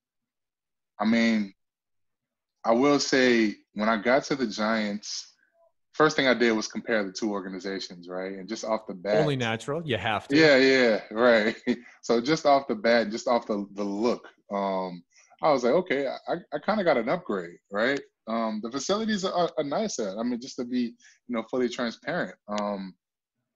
[1.00, 1.54] I mean,
[2.64, 5.34] I will say when I got to the Giants,
[5.94, 8.34] first thing I did was compare the two organizations, right?
[8.34, 10.38] And just off the bat, only natural, you have to.
[10.38, 11.56] Yeah, yeah, right.
[12.02, 15.04] so just off the bat, just off the the look, um,
[15.42, 18.00] I was like, okay, I, I kind of got an upgrade, right?
[18.28, 20.18] Um, the facilities are, are nicer.
[20.18, 20.96] I mean, just to be,
[21.28, 22.36] you know, fully transparent.
[22.48, 22.96] Um,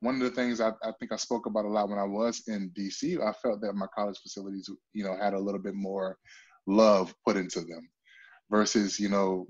[0.01, 2.43] one of the things I, I think I spoke about a lot when I was
[2.47, 6.17] in DC, I felt that my college facilities, you know, had a little bit more
[6.67, 7.89] love put into them
[8.49, 9.47] versus, you know,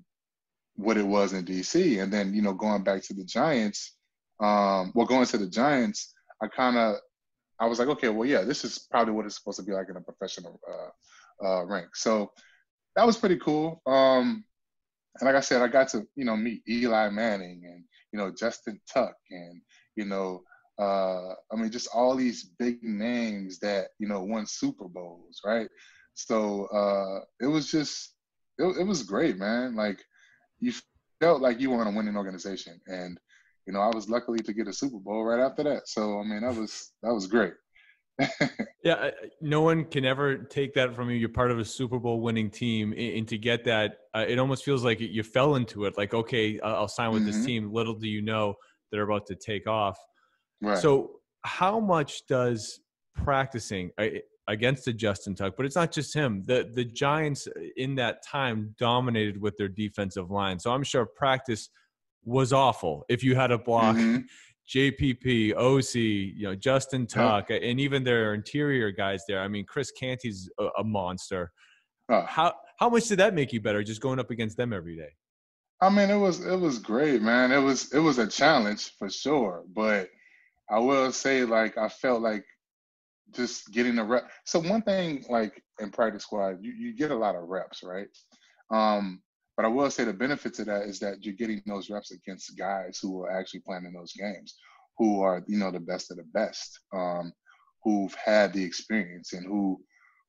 [0.76, 2.02] what it was in DC.
[2.02, 3.98] And then, you know, going back to the Giants,
[4.40, 6.96] um, well, going to the Giants, I kind of,
[7.60, 9.90] I was like, okay, well, yeah, this is probably what it's supposed to be like
[9.90, 10.90] in a professional uh,
[11.44, 11.96] uh, rank.
[11.96, 12.32] So
[12.96, 13.82] that was pretty cool.
[13.86, 14.44] Um,
[15.20, 18.32] and like I said, I got to, you know, meet Eli Manning and, you know,
[18.32, 19.62] Justin Tuck and,
[19.96, 20.44] you know,
[20.80, 25.68] uh, I mean, just all these big names that, you know, won Super Bowls, right?
[26.14, 28.16] So uh, it was just,
[28.58, 29.76] it, it was great, man.
[29.76, 30.02] Like,
[30.60, 30.74] you
[31.20, 32.80] felt like you were in a winning organization.
[32.88, 33.20] And,
[33.66, 35.88] you know, I was luckily to get a Super Bowl right after that.
[35.88, 37.54] So I mean, that was that was great.
[38.84, 41.16] yeah, no one can ever take that from you.
[41.16, 44.64] You're part of a Super Bowl winning team, and to get that, uh, it almost
[44.64, 45.98] feels like you fell into it.
[45.98, 47.32] Like, okay, I'll sign with mm-hmm.
[47.32, 47.74] this team.
[47.74, 48.56] Little do you know
[48.92, 49.98] they're about to take off.
[50.62, 50.78] Right.
[50.78, 52.80] So, how much does
[53.16, 53.92] practicing?
[54.50, 56.44] against the Justin Tuck, but it's not just him.
[56.46, 60.60] The the Giants uh, in that time dominated with their defensive line.
[60.60, 61.70] So I'm sure practice
[62.26, 63.06] was awful.
[63.10, 64.22] If you had a block mm-hmm.
[64.70, 67.58] JPP, Osi, you know, Justin Tuck, yeah.
[67.58, 69.42] and even their interior guys there.
[69.42, 71.52] I mean, Chris Canty's a, a monster.
[72.08, 74.96] Uh, how how much did that make you better just going up against them every
[74.96, 75.10] day?
[75.82, 77.52] I mean, it was it was great, man.
[77.52, 80.10] It was it was a challenge for sure, but
[80.70, 82.46] I will say, like, I felt like
[83.32, 84.30] just getting the rep.
[84.46, 88.08] So one thing, like in practice squad, you, you get a lot of reps, right?
[88.72, 89.22] Um,
[89.60, 92.58] but I will say the benefit of that is that you're getting those reps against
[92.58, 94.56] guys who are actually playing in those games,
[94.98, 97.34] who are you know the best of the best, um,
[97.84, 99.78] who've had the experience and who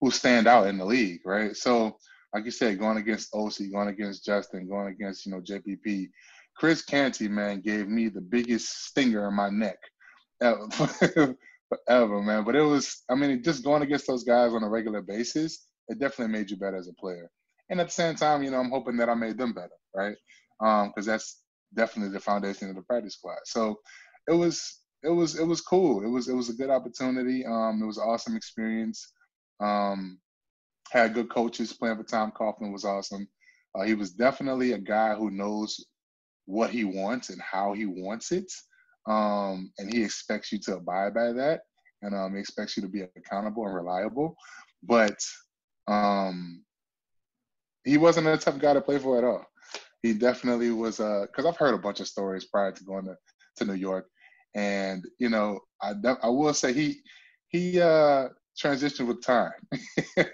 [0.00, 1.54] who stand out in the league, right?
[1.54, 1.96] So
[2.34, 6.08] like you said, going against Osi, going against Justin, going against you know JPP,
[6.56, 9.78] Chris Canty, man, gave me the biggest stinger in my neck
[10.40, 12.42] forever, man.
[12.42, 16.00] But it was, I mean, just going against those guys on a regular basis, it
[16.00, 17.30] definitely made you better as a player.
[17.70, 20.16] And at the same time, you know, I'm hoping that I made them better, right?
[20.58, 21.42] Because um, that's
[21.74, 23.38] definitely the foundation of the practice squad.
[23.44, 23.76] So
[24.28, 26.04] it was, it was, it was cool.
[26.04, 27.46] It was, it was a good opportunity.
[27.46, 29.12] Um, it was an awesome experience.
[29.60, 30.18] Um,
[30.90, 31.72] had good coaches.
[31.72, 33.28] Playing for Tom Coughlin was awesome.
[33.74, 35.84] Uh, he was definitely a guy who knows
[36.46, 38.50] what he wants and how he wants it
[39.06, 41.62] um, and he expects you to abide by that,
[42.02, 44.36] and um, he expects you to be accountable and reliable.
[44.82, 45.18] But
[45.88, 46.64] um,
[47.84, 49.44] he wasn't a tough guy to play for at all.
[50.02, 50.96] He definitely was.
[50.96, 53.16] Because uh, I've heard a bunch of stories prior to going to,
[53.56, 54.06] to New York,
[54.54, 57.00] and you know, I I will say he
[57.48, 58.28] he uh,
[58.60, 59.52] transitioned with time.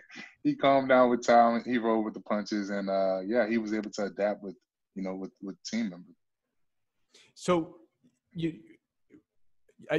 [0.44, 1.62] he calmed down with time.
[1.64, 4.56] He rolled with the punches, and uh, yeah, he was able to adapt with
[4.94, 6.14] you know with with team members.
[7.35, 7.76] So
[8.32, 8.54] you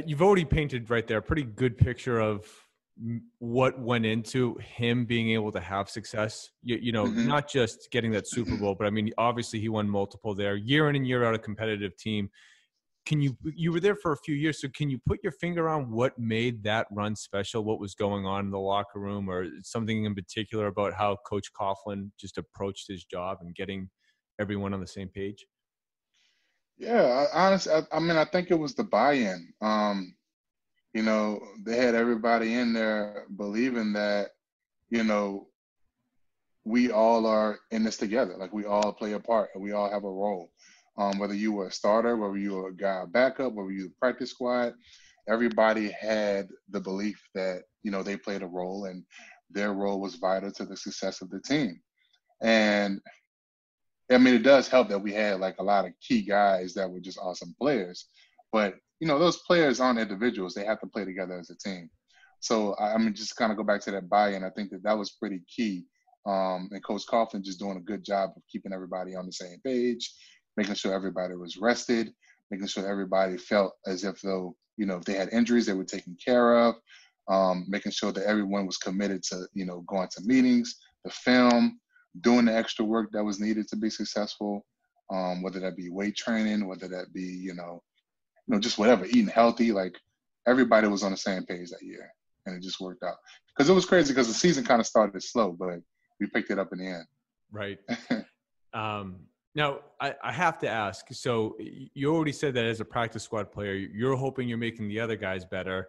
[0.06, 2.46] you've already painted right there a pretty good picture of
[3.38, 6.50] what went into him being able to have success.
[6.62, 7.28] You, you know, mm-hmm.
[7.28, 10.88] not just getting that Super Bowl, but I mean, obviously he won multiple there, year
[10.88, 12.30] in and year out, a competitive team.
[13.06, 15.68] Can you you were there for a few years, so can you put your finger
[15.68, 17.64] on what made that run special?
[17.64, 21.50] What was going on in the locker room, or something in particular about how Coach
[21.58, 23.88] Coughlin just approached his job and getting
[24.38, 25.46] everyone on the same page?
[26.76, 29.54] Yeah, I, honestly, I, I mean, I think it was the buy-in.
[29.62, 30.14] Um,
[30.98, 34.30] you know, they had everybody in there believing that,
[34.90, 35.46] you know,
[36.64, 38.34] we all are in this together.
[38.36, 40.50] Like we all play a part and we all have a role.
[40.96, 43.94] Um, whether you were a starter, whether you were a guy backup, whether you were
[44.00, 44.74] practice squad,
[45.28, 49.04] everybody had the belief that, you know, they played a role and
[49.50, 51.80] their role was vital to the success of the team.
[52.42, 53.00] And
[54.10, 56.90] I mean, it does help that we had like a lot of key guys that
[56.90, 58.08] were just awesome players.
[58.50, 61.90] But you know, those players aren't individuals; they have to play together as a team.
[62.40, 64.44] So I mean, just kind of go back to that buy-in.
[64.44, 65.84] I think that that was pretty key.
[66.26, 69.58] Um, and Coach Coughlin just doing a good job of keeping everybody on the same
[69.64, 70.12] page,
[70.56, 72.12] making sure everybody was rested,
[72.50, 75.84] making sure everybody felt as if though you know if they had injuries they were
[75.84, 76.74] taken care of,
[77.28, 81.78] um, making sure that everyone was committed to you know going to meetings, the film,
[82.20, 84.64] doing the extra work that was needed to be successful,
[85.10, 87.82] um, whether that be weight training, whether that be you know
[88.48, 89.72] you know, just whatever, eating healthy.
[89.72, 89.96] Like
[90.46, 92.10] everybody was on the same page that year,
[92.46, 93.16] and it just worked out.
[93.48, 95.80] Because it was crazy because the season kind of started slow, but
[96.18, 97.04] we picked it up in the end.
[97.52, 97.78] Right.
[98.74, 99.16] um,
[99.54, 101.06] now I, I have to ask.
[101.10, 105.00] So you already said that as a practice squad player, you're hoping you're making the
[105.00, 105.88] other guys better.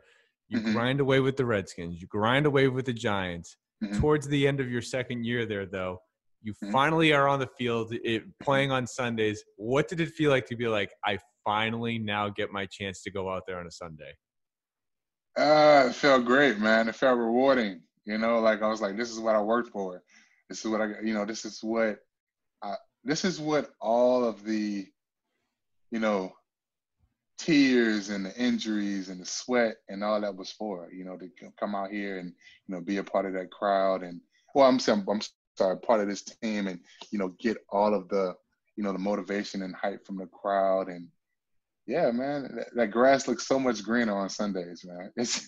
[0.49, 0.73] You mm-hmm.
[0.73, 2.01] grind away with the Redskins.
[2.01, 3.55] You grind away with the Giants.
[3.83, 3.99] Mm-hmm.
[3.99, 6.01] Towards the end of your second year there, though,
[6.41, 6.71] you mm-hmm.
[6.71, 9.43] finally are on the field it, playing on Sundays.
[9.55, 13.11] What did it feel like to be like, I finally now get my chance to
[13.11, 14.13] go out there on a Sunday?
[15.37, 16.89] Uh, it felt great, man.
[16.89, 17.81] It felt rewarding.
[18.05, 20.01] You know, like I was like, this is what I worked for.
[20.49, 21.99] This is what I, you know, this is what,
[22.63, 24.87] I, this is what all of the,
[25.91, 26.33] you know,
[27.37, 30.89] tears and the injuries and the sweat and all that was for.
[30.91, 32.33] You know, to come out here and
[32.67, 34.19] you know be a part of that crowd and
[34.53, 35.21] well, I'm saying I'm
[35.57, 36.79] sorry, part of this team and
[37.11, 38.35] you know get all of the
[38.75, 41.07] you know the motivation and hype from the crowd and
[41.89, 45.11] yeah, man, that, that, grass looks so much greener on Sundays, man.
[45.17, 45.47] It's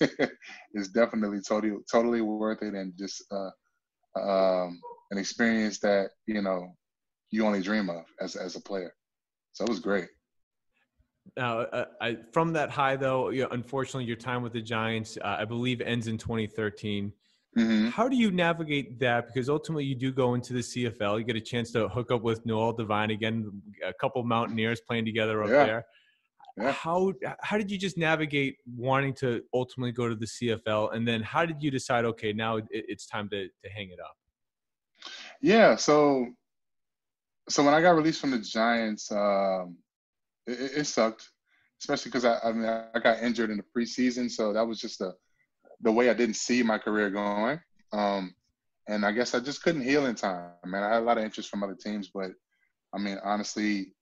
[0.74, 6.76] it's definitely totally totally worth it, and just uh, um, an experience that you know
[7.30, 8.92] you only dream of as as a player.
[9.52, 10.08] So it was great.
[11.38, 15.20] Now, uh, I, from that high though, you know, unfortunately, your time with the Giants,
[15.24, 17.14] uh, I believe, ends in 2013.
[17.56, 17.90] Mm-hmm.
[17.90, 19.28] How do you navigate that?
[19.28, 21.20] Because ultimately, you do go into the CFL.
[21.20, 25.06] You get a chance to hook up with Noel Devine again, a couple Mountaineers playing
[25.06, 25.66] together up yeah.
[25.66, 25.86] there.
[26.58, 26.72] Yeah.
[26.72, 31.22] How how did you just navigate wanting to ultimately go to the CFL, and then
[31.22, 32.06] how did you decide?
[32.06, 34.16] Okay, now it, it's time to to hang it up.
[35.42, 36.28] Yeah, so
[37.50, 39.78] so when I got released from the Giants, um,
[40.46, 41.30] it, it sucked,
[41.82, 45.00] especially because I, I mean I got injured in the preseason, so that was just
[45.00, 45.14] the
[45.82, 47.60] the way I didn't see my career going.
[47.94, 48.36] Um,
[48.88, 50.52] and I guess I just couldn't heal in time.
[50.64, 52.32] I mean, I had a lot of interest from other teams, but
[52.94, 53.94] I mean, honestly,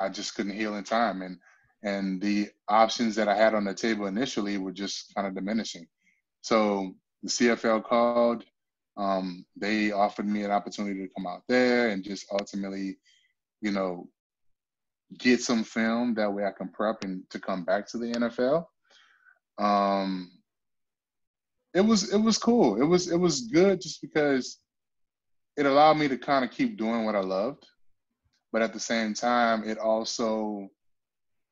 [0.00, 1.22] I just couldn't heal in time.
[1.22, 1.38] And
[1.84, 5.86] and the options that I had on the table initially were just kind of diminishing.
[6.40, 8.44] So the CFL called.
[8.96, 12.96] Um, they offered me an opportunity to come out there and just ultimately,
[13.60, 14.08] you know,
[15.18, 16.14] get some film.
[16.14, 18.66] That way I can prep and to come back to the NFL.
[19.58, 20.30] Um,
[21.74, 22.80] it was it was cool.
[22.80, 24.58] It was it was good just because
[25.56, 27.66] it allowed me to kind of keep doing what I loved,
[28.52, 30.68] but at the same time, it also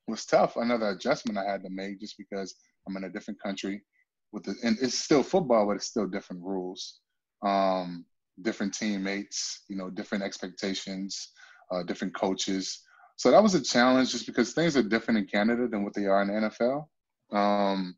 [0.07, 0.55] was tough.
[0.55, 2.55] Another adjustment I had to make just because
[2.87, 3.83] I'm in a different country
[4.31, 6.99] with the and it's still football, but it's still different rules,
[7.45, 8.05] um,
[8.41, 11.31] different teammates, you know, different expectations,
[11.71, 12.81] uh, different coaches.
[13.15, 16.05] So that was a challenge just because things are different in Canada than what they
[16.05, 16.87] are in the NFL.
[17.31, 17.95] Um,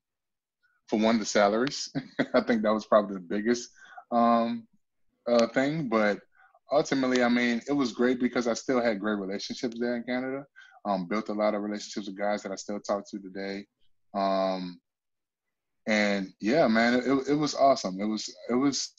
[0.87, 1.91] for one, the salaries.
[2.33, 3.69] I think that was probably the biggest
[4.11, 4.67] um,
[5.27, 5.89] uh, thing.
[5.89, 6.19] But
[6.71, 10.45] ultimately, I mean, it was great because I still had great relationships there in Canada.
[10.85, 13.65] Um, built a lot of relationships with guys that I still talk to today.
[14.13, 14.79] Um,
[15.87, 17.99] and yeah, man, it, it was awesome.
[17.99, 18.91] It was it was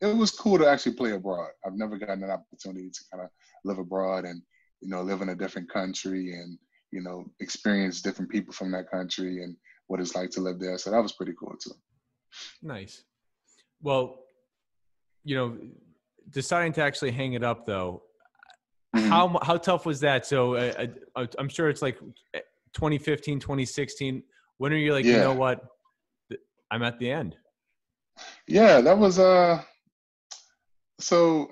[0.00, 1.50] it was cool to actually play abroad.
[1.66, 3.30] I've never gotten an opportunity to kind of
[3.64, 4.42] live abroad and
[4.80, 6.58] you know live in a different country and
[6.92, 9.56] you know experience different people from that country and
[9.88, 10.78] what it's like to live there.
[10.78, 11.72] So that was pretty cool too.
[12.62, 13.02] Nice.
[13.82, 14.20] Well,
[15.24, 15.58] you know,
[16.30, 18.02] deciding to actually hang it up though,
[18.98, 19.08] Mm-hmm.
[19.10, 20.26] How how tough was that?
[20.26, 20.86] So uh,
[21.16, 21.98] uh I'm sure it's like
[22.34, 22.40] eh,
[22.74, 24.22] 2015, 2016.
[24.58, 25.12] When are you like, yeah.
[25.12, 25.64] you know what?
[26.70, 27.36] I'm at the end.
[28.46, 29.62] Yeah, that was uh
[31.00, 31.50] so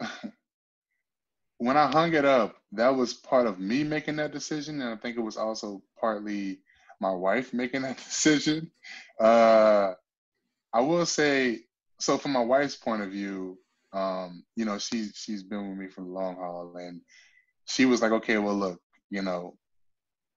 [1.59, 4.97] when I hung it up, that was part of me making that decision, and I
[4.97, 6.61] think it was also partly
[7.01, 8.71] my wife making that decision.
[9.21, 9.93] Uh,
[10.73, 11.61] I will say,
[11.99, 13.59] so from my wife's point of view,
[13.93, 17.01] um, you know, she she's been with me for the long haul, and
[17.67, 19.57] she was like, okay, well, look, you know,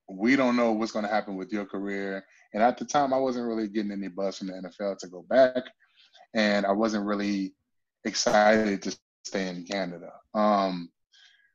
[0.08, 3.18] we don't know what's going to happen with your career, and at the time, I
[3.18, 5.62] wasn't really getting any buzz from the NFL to go back,
[6.34, 7.54] and I wasn't really
[8.04, 10.10] excited to stay in Canada.
[10.34, 10.90] Um,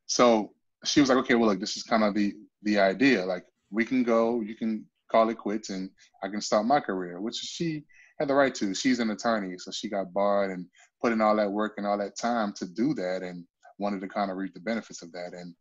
[0.05, 0.53] so
[0.86, 3.26] she was like, okay, well, look, this is kind of the the idea.
[3.26, 5.89] Like, we can go, you can call it quits, and
[6.23, 7.84] I can start my career, which she
[8.19, 8.73] had the right to.
[8.73, 10.65] She's an attorney, so she got barred and
[11.01, 13.45] put in all that work and all that time to do that, and
[13.78, 15.34] wanted to kind of reap the benefits of that.
[15.34, 15.53] And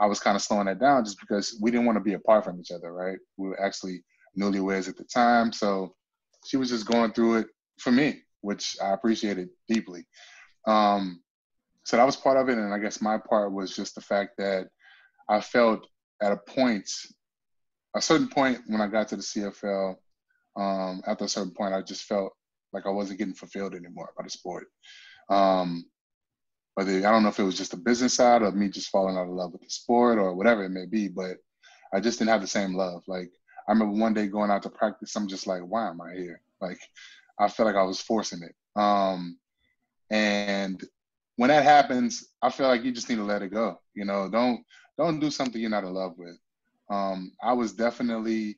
[0.00, 2.44] I was kind of slowing that down just because we didn't want to be apart
[2.44, 3.18] from each other, right?
[3.36, 4.04] We were actually
[4.38, 5.94] newlyweds at the time, so
[6.46, 7.46] she was just going through it
[7.78, 10.06] for me, which I appreciated deeply.
[10.66, 11.22] Um,
[11.84, 14.32] so that was part of it, and I guess my part was just the fact
[14.38, 14.68] that
[15.28, 15.86] I felt
[16.22, 16.88] at a point,
[17.94, 19.96] a certain point when I got to the CFL,
[20.56, 22.32] um, after a certain point, I just felt
[22.72, 24.66] like I wasn't getting fulfilled anymore by the sport.
[25.30, 25.84] Um,
[26.78, 29.16] but I don't know if it was just the business side of me just falling
[29.16, 31.38] out of love with the sport or whatever it may be, but
[31.92, 33.02] I just didn't have the same love.
[33.08, 33.32] Like
[33.68, 36.40] I remember one day going out to practice, I'm just like, why am I here?
[36.60, 36.78] Like
[37.36, 38.54] I felt like I was forcing it.
[38.80, 39.38] Um,
[40.12, 40.80] and
[41.34, 43.80] when that happens, I feel like you just need to let it go.
[43.94, 44.64] You know, don't
[44.96, 46.38] don't do something you're not in love with.
[46.88, 48.56] Um, I was definitely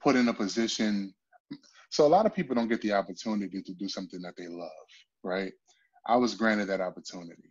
[0.00, 1.12] put in a position.
[1.90, 4.70] So a lot of people don't get the opportunity to do something that they love,
[5.24, 5.52] right?
[6.06, 7.50] I was granted that opportunity,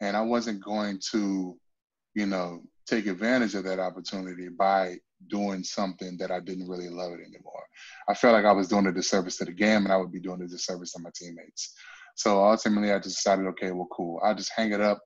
[0.00, 1.58] and I wasn't going to,
[2.14, 4.96] you know, take advantage of that opportunity by
[5.28, 7.64] doing something that I didn't really love it anymore.
[8.08, 10.20] I felt like I was doing a disservice to the game, and I would be
[10.20, 11.74] doing a disservice to my teammates.
[12.14, 14.20] So ultimately, I just decided, okay, well, cool.
[14.24, 15.00] I'll just hang it up.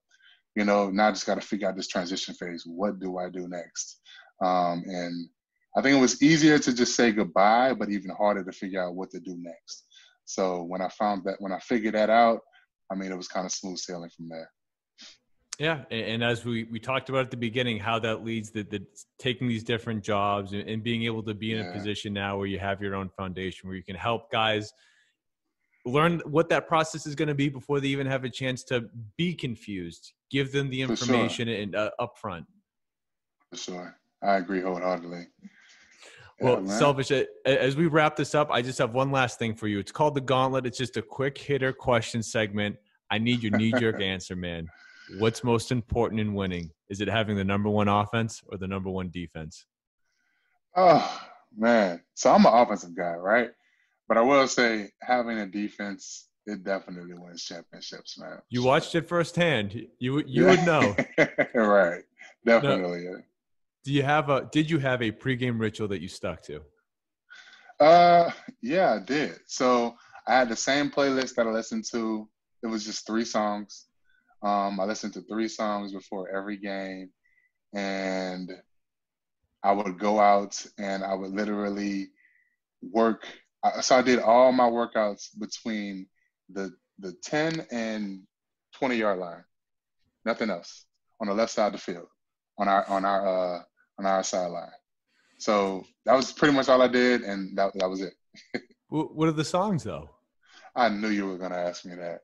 [0.54, 2.64] You know, now I just got to figure out this transition phase.
[2.66, 4.00] What do I do next?
[4.44, 5.28] Um, and
[5.76, 8.94] I think it was easier to just say goodbye, but even harder to figure out
[8.94, 9.86] what to do next.
[10.24, 12.40] So when I found that, when I figured that out,
[12.92, 14.50] I mean, it was kind of smooth sailing from there.
[15.58, 18.84] Yeah, and, as we, we talked about at the beginning, how that leads to the,
[19.18, 21.70] taking these different jobs and, and, being able to be in yeah.
[21.70, 24.72] a position now where you have your own foundation, where you can help guys–
[25.84, 28.88] learn what that process is going to be before they even have a chance to
[29.16, 30.12] be confused.
[30.30, 31.56] Give them the information sure.
[31.56, 32.44] and uh, upfront.
[33.50, 35.26] For sure, I agree wholeheartedly.
[36.42, 37.12] Well, Selvish.
[37.44, 39.78] As we wrap this up, I just have one last thing for you.
[39.78, 40.66] It's called the Gauntlet.
[40.66, 42.76] It's just a quick hitter question segment.
[43.10, 44.68] I need your knee jerk answer, man.
[45.18, 46.70] What's most important in winning?
[46.88, 49.66] Is it having the number one offense or the number one defense?
[50.74, 51.20] Oh
[51.56, 53.50] man, so I'm an offensive guy, right?
[54.08, 58.38] But I will say, having a defense, it definitely wins championships, man.
[58.48, 59.74] You watched it firsthand.
[59.98, 60.50] You you yeah.
[60.50, 60.96] would know.
[61.54, 62.02] right.
[62.44, 63.04] Definitely.
[63.04, 63.16] Now,
[63.84, 64.48] do you have a?
[64.50, 66.62] Did you have a pregame ritual that you stuck to?
[67.80, 68.30] Uh,
[68.62, 69.38] yeah, I did.
[69.46, 69.94] So
[70.26, 72.28] I had the same playlist that I listened to.
[72.62, 73.86] It was just three songs.
[74.42, 77.10] Um, I listened to three songs before every game,
[77.74, 78.50] and
[79.62, 82.10] I would go out and I would literally
[82.82, 83.26] work
[83.80, 86.06] so I did all my workouts between
[86.52, 88.22] the the 10 and
[88.74, 89.44] 20 yard line.
[90.24, 90.84] Nothing else
[91.20, 92.06] on the left side of the field
[92.58, 93.62] on our on our uh,
[93.98, 94.70] on our sideline.
[95.38, 98.14] So that was pretty much all I did, and that that was it.
[98.88, 100.10] what are the songs though?
[100.74, 102.20] I knew you were gonna ask me that.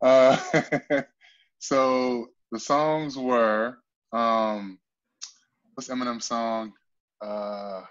[0.00, 1.02] Uh,
[1.58, 3.76] so the songs were
[4.12, 4.78] um,
[5.74, 6.72] what's Eminem's song?
[7.20, 7.82] Uh,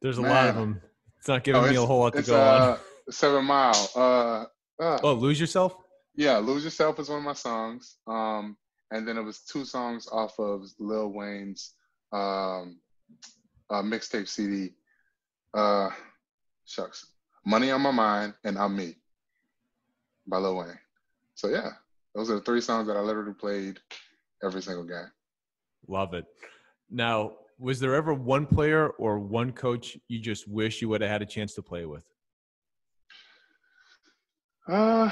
[0.00, 0.30] There's a man.
[0.30, 0.80] lot of them.
[1.18, 3.12] It's not giving oh, me a whole lot to go uh, on.
[3.12, 3.90] Seven Mile.
[3.94, 4.44] Uh,
[4.82, 5.76] uh, oh, Lose Yourself?
[6.16, 7.96] Yeah, Lose Yourself is one of my songs.
[8.06, 8.56] Um,
[8.90, 11.74] and then it was two songs off of Lil Wayne's
[12.12, 12.78] um,
[13.70, 14.74] uh, mixtape CD.
[15.54, 15.90] Uh,
[16.64, 17.06] shucks.
[17.44, 18.96] Money on My Mind and I'm Me
[20.26, 20.78] by Lil Wayne.
[21.34, 21.70] So yeah,
[22.14, 23.78] those are the three songs that I literally played
[24.42, 25.10] every single game.
[25.88, 26.24] Love it.
[26.90, 31.10] Now, was there ever one player or one coach you just wish you would have
[31.10, 32.04] had a chance to play with?
[34.68, 35.10] Uh,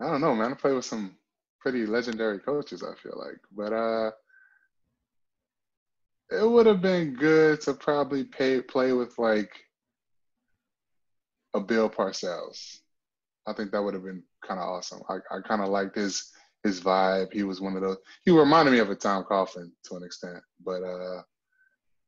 [0.00, 0.52] I don't know, man.
[0.52, 1.16] I played with some
[1.60, 2.82] pretty legendary coaches.
[2.82, 4.10] I feel like, but uh,
[6.30, 9.50] it would have been good to probably pay, play with like
[11.54, 12.78] a Bill Parcells.
[13.46, 15.00] I think that would have been kind of awesome.
[15.08, 16.30] I, I kind of liked his
[16.64, 17.32] his vibe.
[17.32, 17.98] He was one of those.
[18.24, 21.22] He reminded me of a Tom Coughlin to an extent, but uh,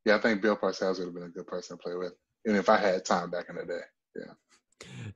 [0.04, 2.12] yeah, I think Bill Parcells would have been a good person to play with,
[2.44, 3.80] and if I had time back in the day.
[4.16, 4.32] Yeah.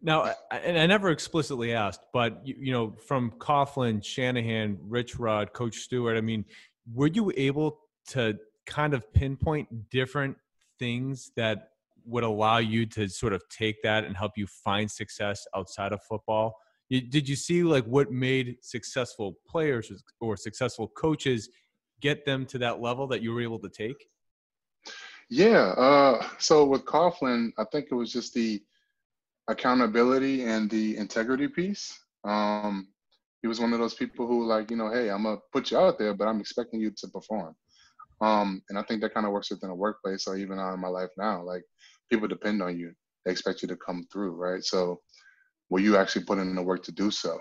[0.03, 5.53] Now, and I never explicitly asked, but you, you know, from Coughlin, Shanahan, Rich Rod,
[5.53, 6.45] Coach Stewart, I mean,
[6.93, 10.37] were you able to kind of pinpoint different
[10.79, 11.71] things that
[12.05, 16.03] would allow you to sort of take that and help you find success outside of
[16.03, 16.57] football?
[16.91, 19.91] did you see like what made successful players
[20.21, 21.49] or successful coaches
[22.01, 24.09] get them to that level that you were able to take?
[25.31, 25.73] Yeah.
[25.77, 28.63] Uh, so with Coughlin, I think it was just the
[29.49, 31.99] accountability and the integrity piece.
[32.25, 32.89] Um,
[33.43, 35.79] he was one of those people who like, you know, hey, I'm gonna put you
[35.79, 37.55] out there, but I'm expecting you to perform.
[38.21, 40.81] Um, and I think that kind of works within a workplace or even out in
[40.81, 41.43] my life now.
[41.43, 41.63] Like
[42.11, 42.93] people depend on you.
[43.25, 44.65] They expect you to come through, right?
[44.65, 45.01] So
[45.69, 47.39] will you actually put in the work to do so?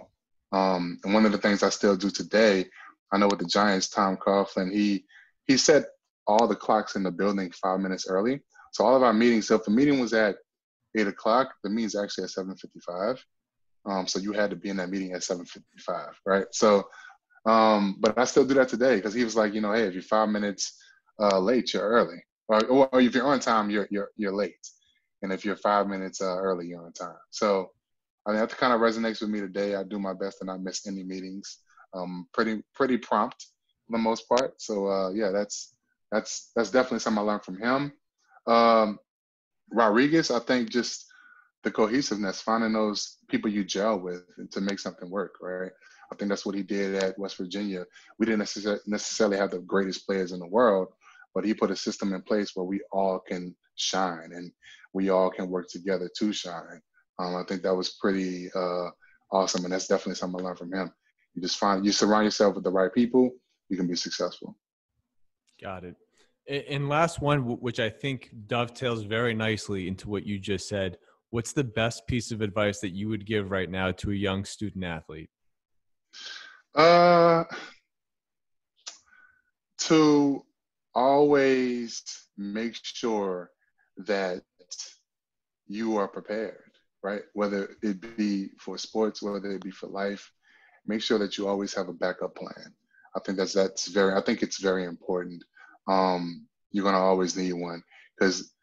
[0.51, 2.65] Um, and one of the things I still do today,
[3.11, 5.05] I know with the Giants, Tom Coughlin, he
[5.45, 5.85] he set
[6.25, 8.41] all the clocks in the building five minutes early.
[8.71, 10.35] So all of our meetings, so if the meeting was at
[10.97, 13.23] eight o'clock, the meeting's actually at seven fifty-five.
[13.85, 16.45] Um, so you had to be in that meeting at seven fifty-five, right?
[16.51, 16.87] So,
[17.45, 19.93] um, but I still do that today because he was like, you know, hey, if
[19.93, 20.81] you're five minutes
[21.19, 24.65] uh, late, you're early, or, or if you're on time, you're you're you're late,
[25.21, 27.17] and if you're five minutes uh, early, you're on time.
[27.29, 27.71] So
[28.25, 29.75] I mean, that kind of resonates with me today.
[29.75, 31.59] I do my best to not miss any meetings.
[31.93, 33.47] Um, pretty pretty prompt
[33.85, 34.61] for the most part.
[34.61, 35.75] So uh, yeah, that's
[36.11, 37.91] that's that's definitely something I learned from him.
[38.47, 38.99] Um,
[39.71, 41.05] Rodriguez, I think just
[41.63, 45.71] the cohesiveness, finding those people you gel with to make something work, right?
[46.11, 47.85] I think that's what he did at West Virginia.
[48.19, 48.39] We didn't
[48.85, 50.89] necessarily have the greatest players in the world,
[51.33, 54.51] but he put a system in place where we all can shine and
[54.93, 56.81] we all can work together to shine.
[57.17, 58.89] Um, I think that was pretty uh,
[59.31, 60.91] awesome, and that's definitely something I learned from him.
[61.33, 63.31] You just find you surround yourself with the right people,
[63.69, 64.55] you can be successful.
[65.61, 65.95] Got it.
[66.47, 70.97] And last one, which I think dovetails very nicely into what you just said.
[71.29, 74.45] What's the best piece of advice that you would give right now to a young
[74.45, 75.29] student athlete?
[76.75, 77.45] Uh,
[79.79, 80.43] to
[80.93, 82.03] always
[82.37, 83.51] make sure
[83.97, 84.43] that
[85.67, 86.73] you are prepared
[87.03, 87.21] right?
[87.33, 90.31] Whether it be for sports, whether it be for life,
[90.87, 92.73] make sure that you always have a backup plan.
[93.15, 94.13] I think that's that's very.
[94.13, 95.43] I think it's very important.
[95.87, 97.83] Um, you're gonna always need one
[98.17, 98.53] because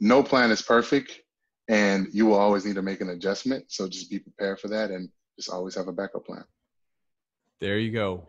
[0.00, 1.20] no plan is perfect,
[1.68, 3.64] and you will always need to make an adjustment.
[3.68, 6.44] So just be prepared for that, and just always have a backup plan.
[7.60, 8.26] There you go.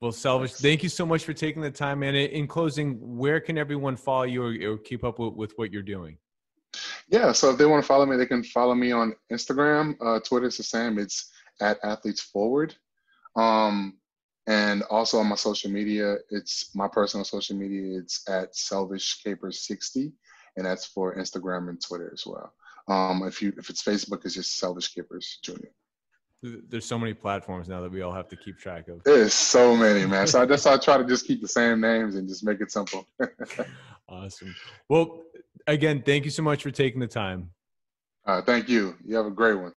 [0.00, 2.02] Well, Selvish, thank you so much for taking the time.
[2.02, 5.72] And in closing, where can everyone follow you or, or keep up with, with what
[5.72, 6.18] you're doing?
[7.08, 9.96] Yeah, so if they want to follow me, they can follow me on Instagram.
[10.00, 10.98] Uh, Twitter is the same.
[10.98, 11.30] It's
[11.62, 12.74] at Athletes Forward.
[13.36, 13.96] Um,
[14.46, 17.98] and also on my social media, it's my personal social media.
[17.98, 20.12] It's at Selvish Capers 60,
[20.56, 22.52] and that's for Instagram and Twitter as well.
[22.88, 25.66] Um, if you if it's Facebook, it's just Selvish Capers Jr.
[26.42, 29.02] There's so many platforms now that we all have to keep track of.
[29.02, 30.26] There's so many, man.
[30.28, 32.70] So I just I try to just keep the same names and just make it
[32.70, 33.06] simple.
[34.08, 34.54] awesome.
[34.88, 35.22] Well,
[35.66, 37.50] again, thank you so much for taking the time.
[38.24, 38.96] Uh, thank you.
[39.04, 39.72] You have a great one.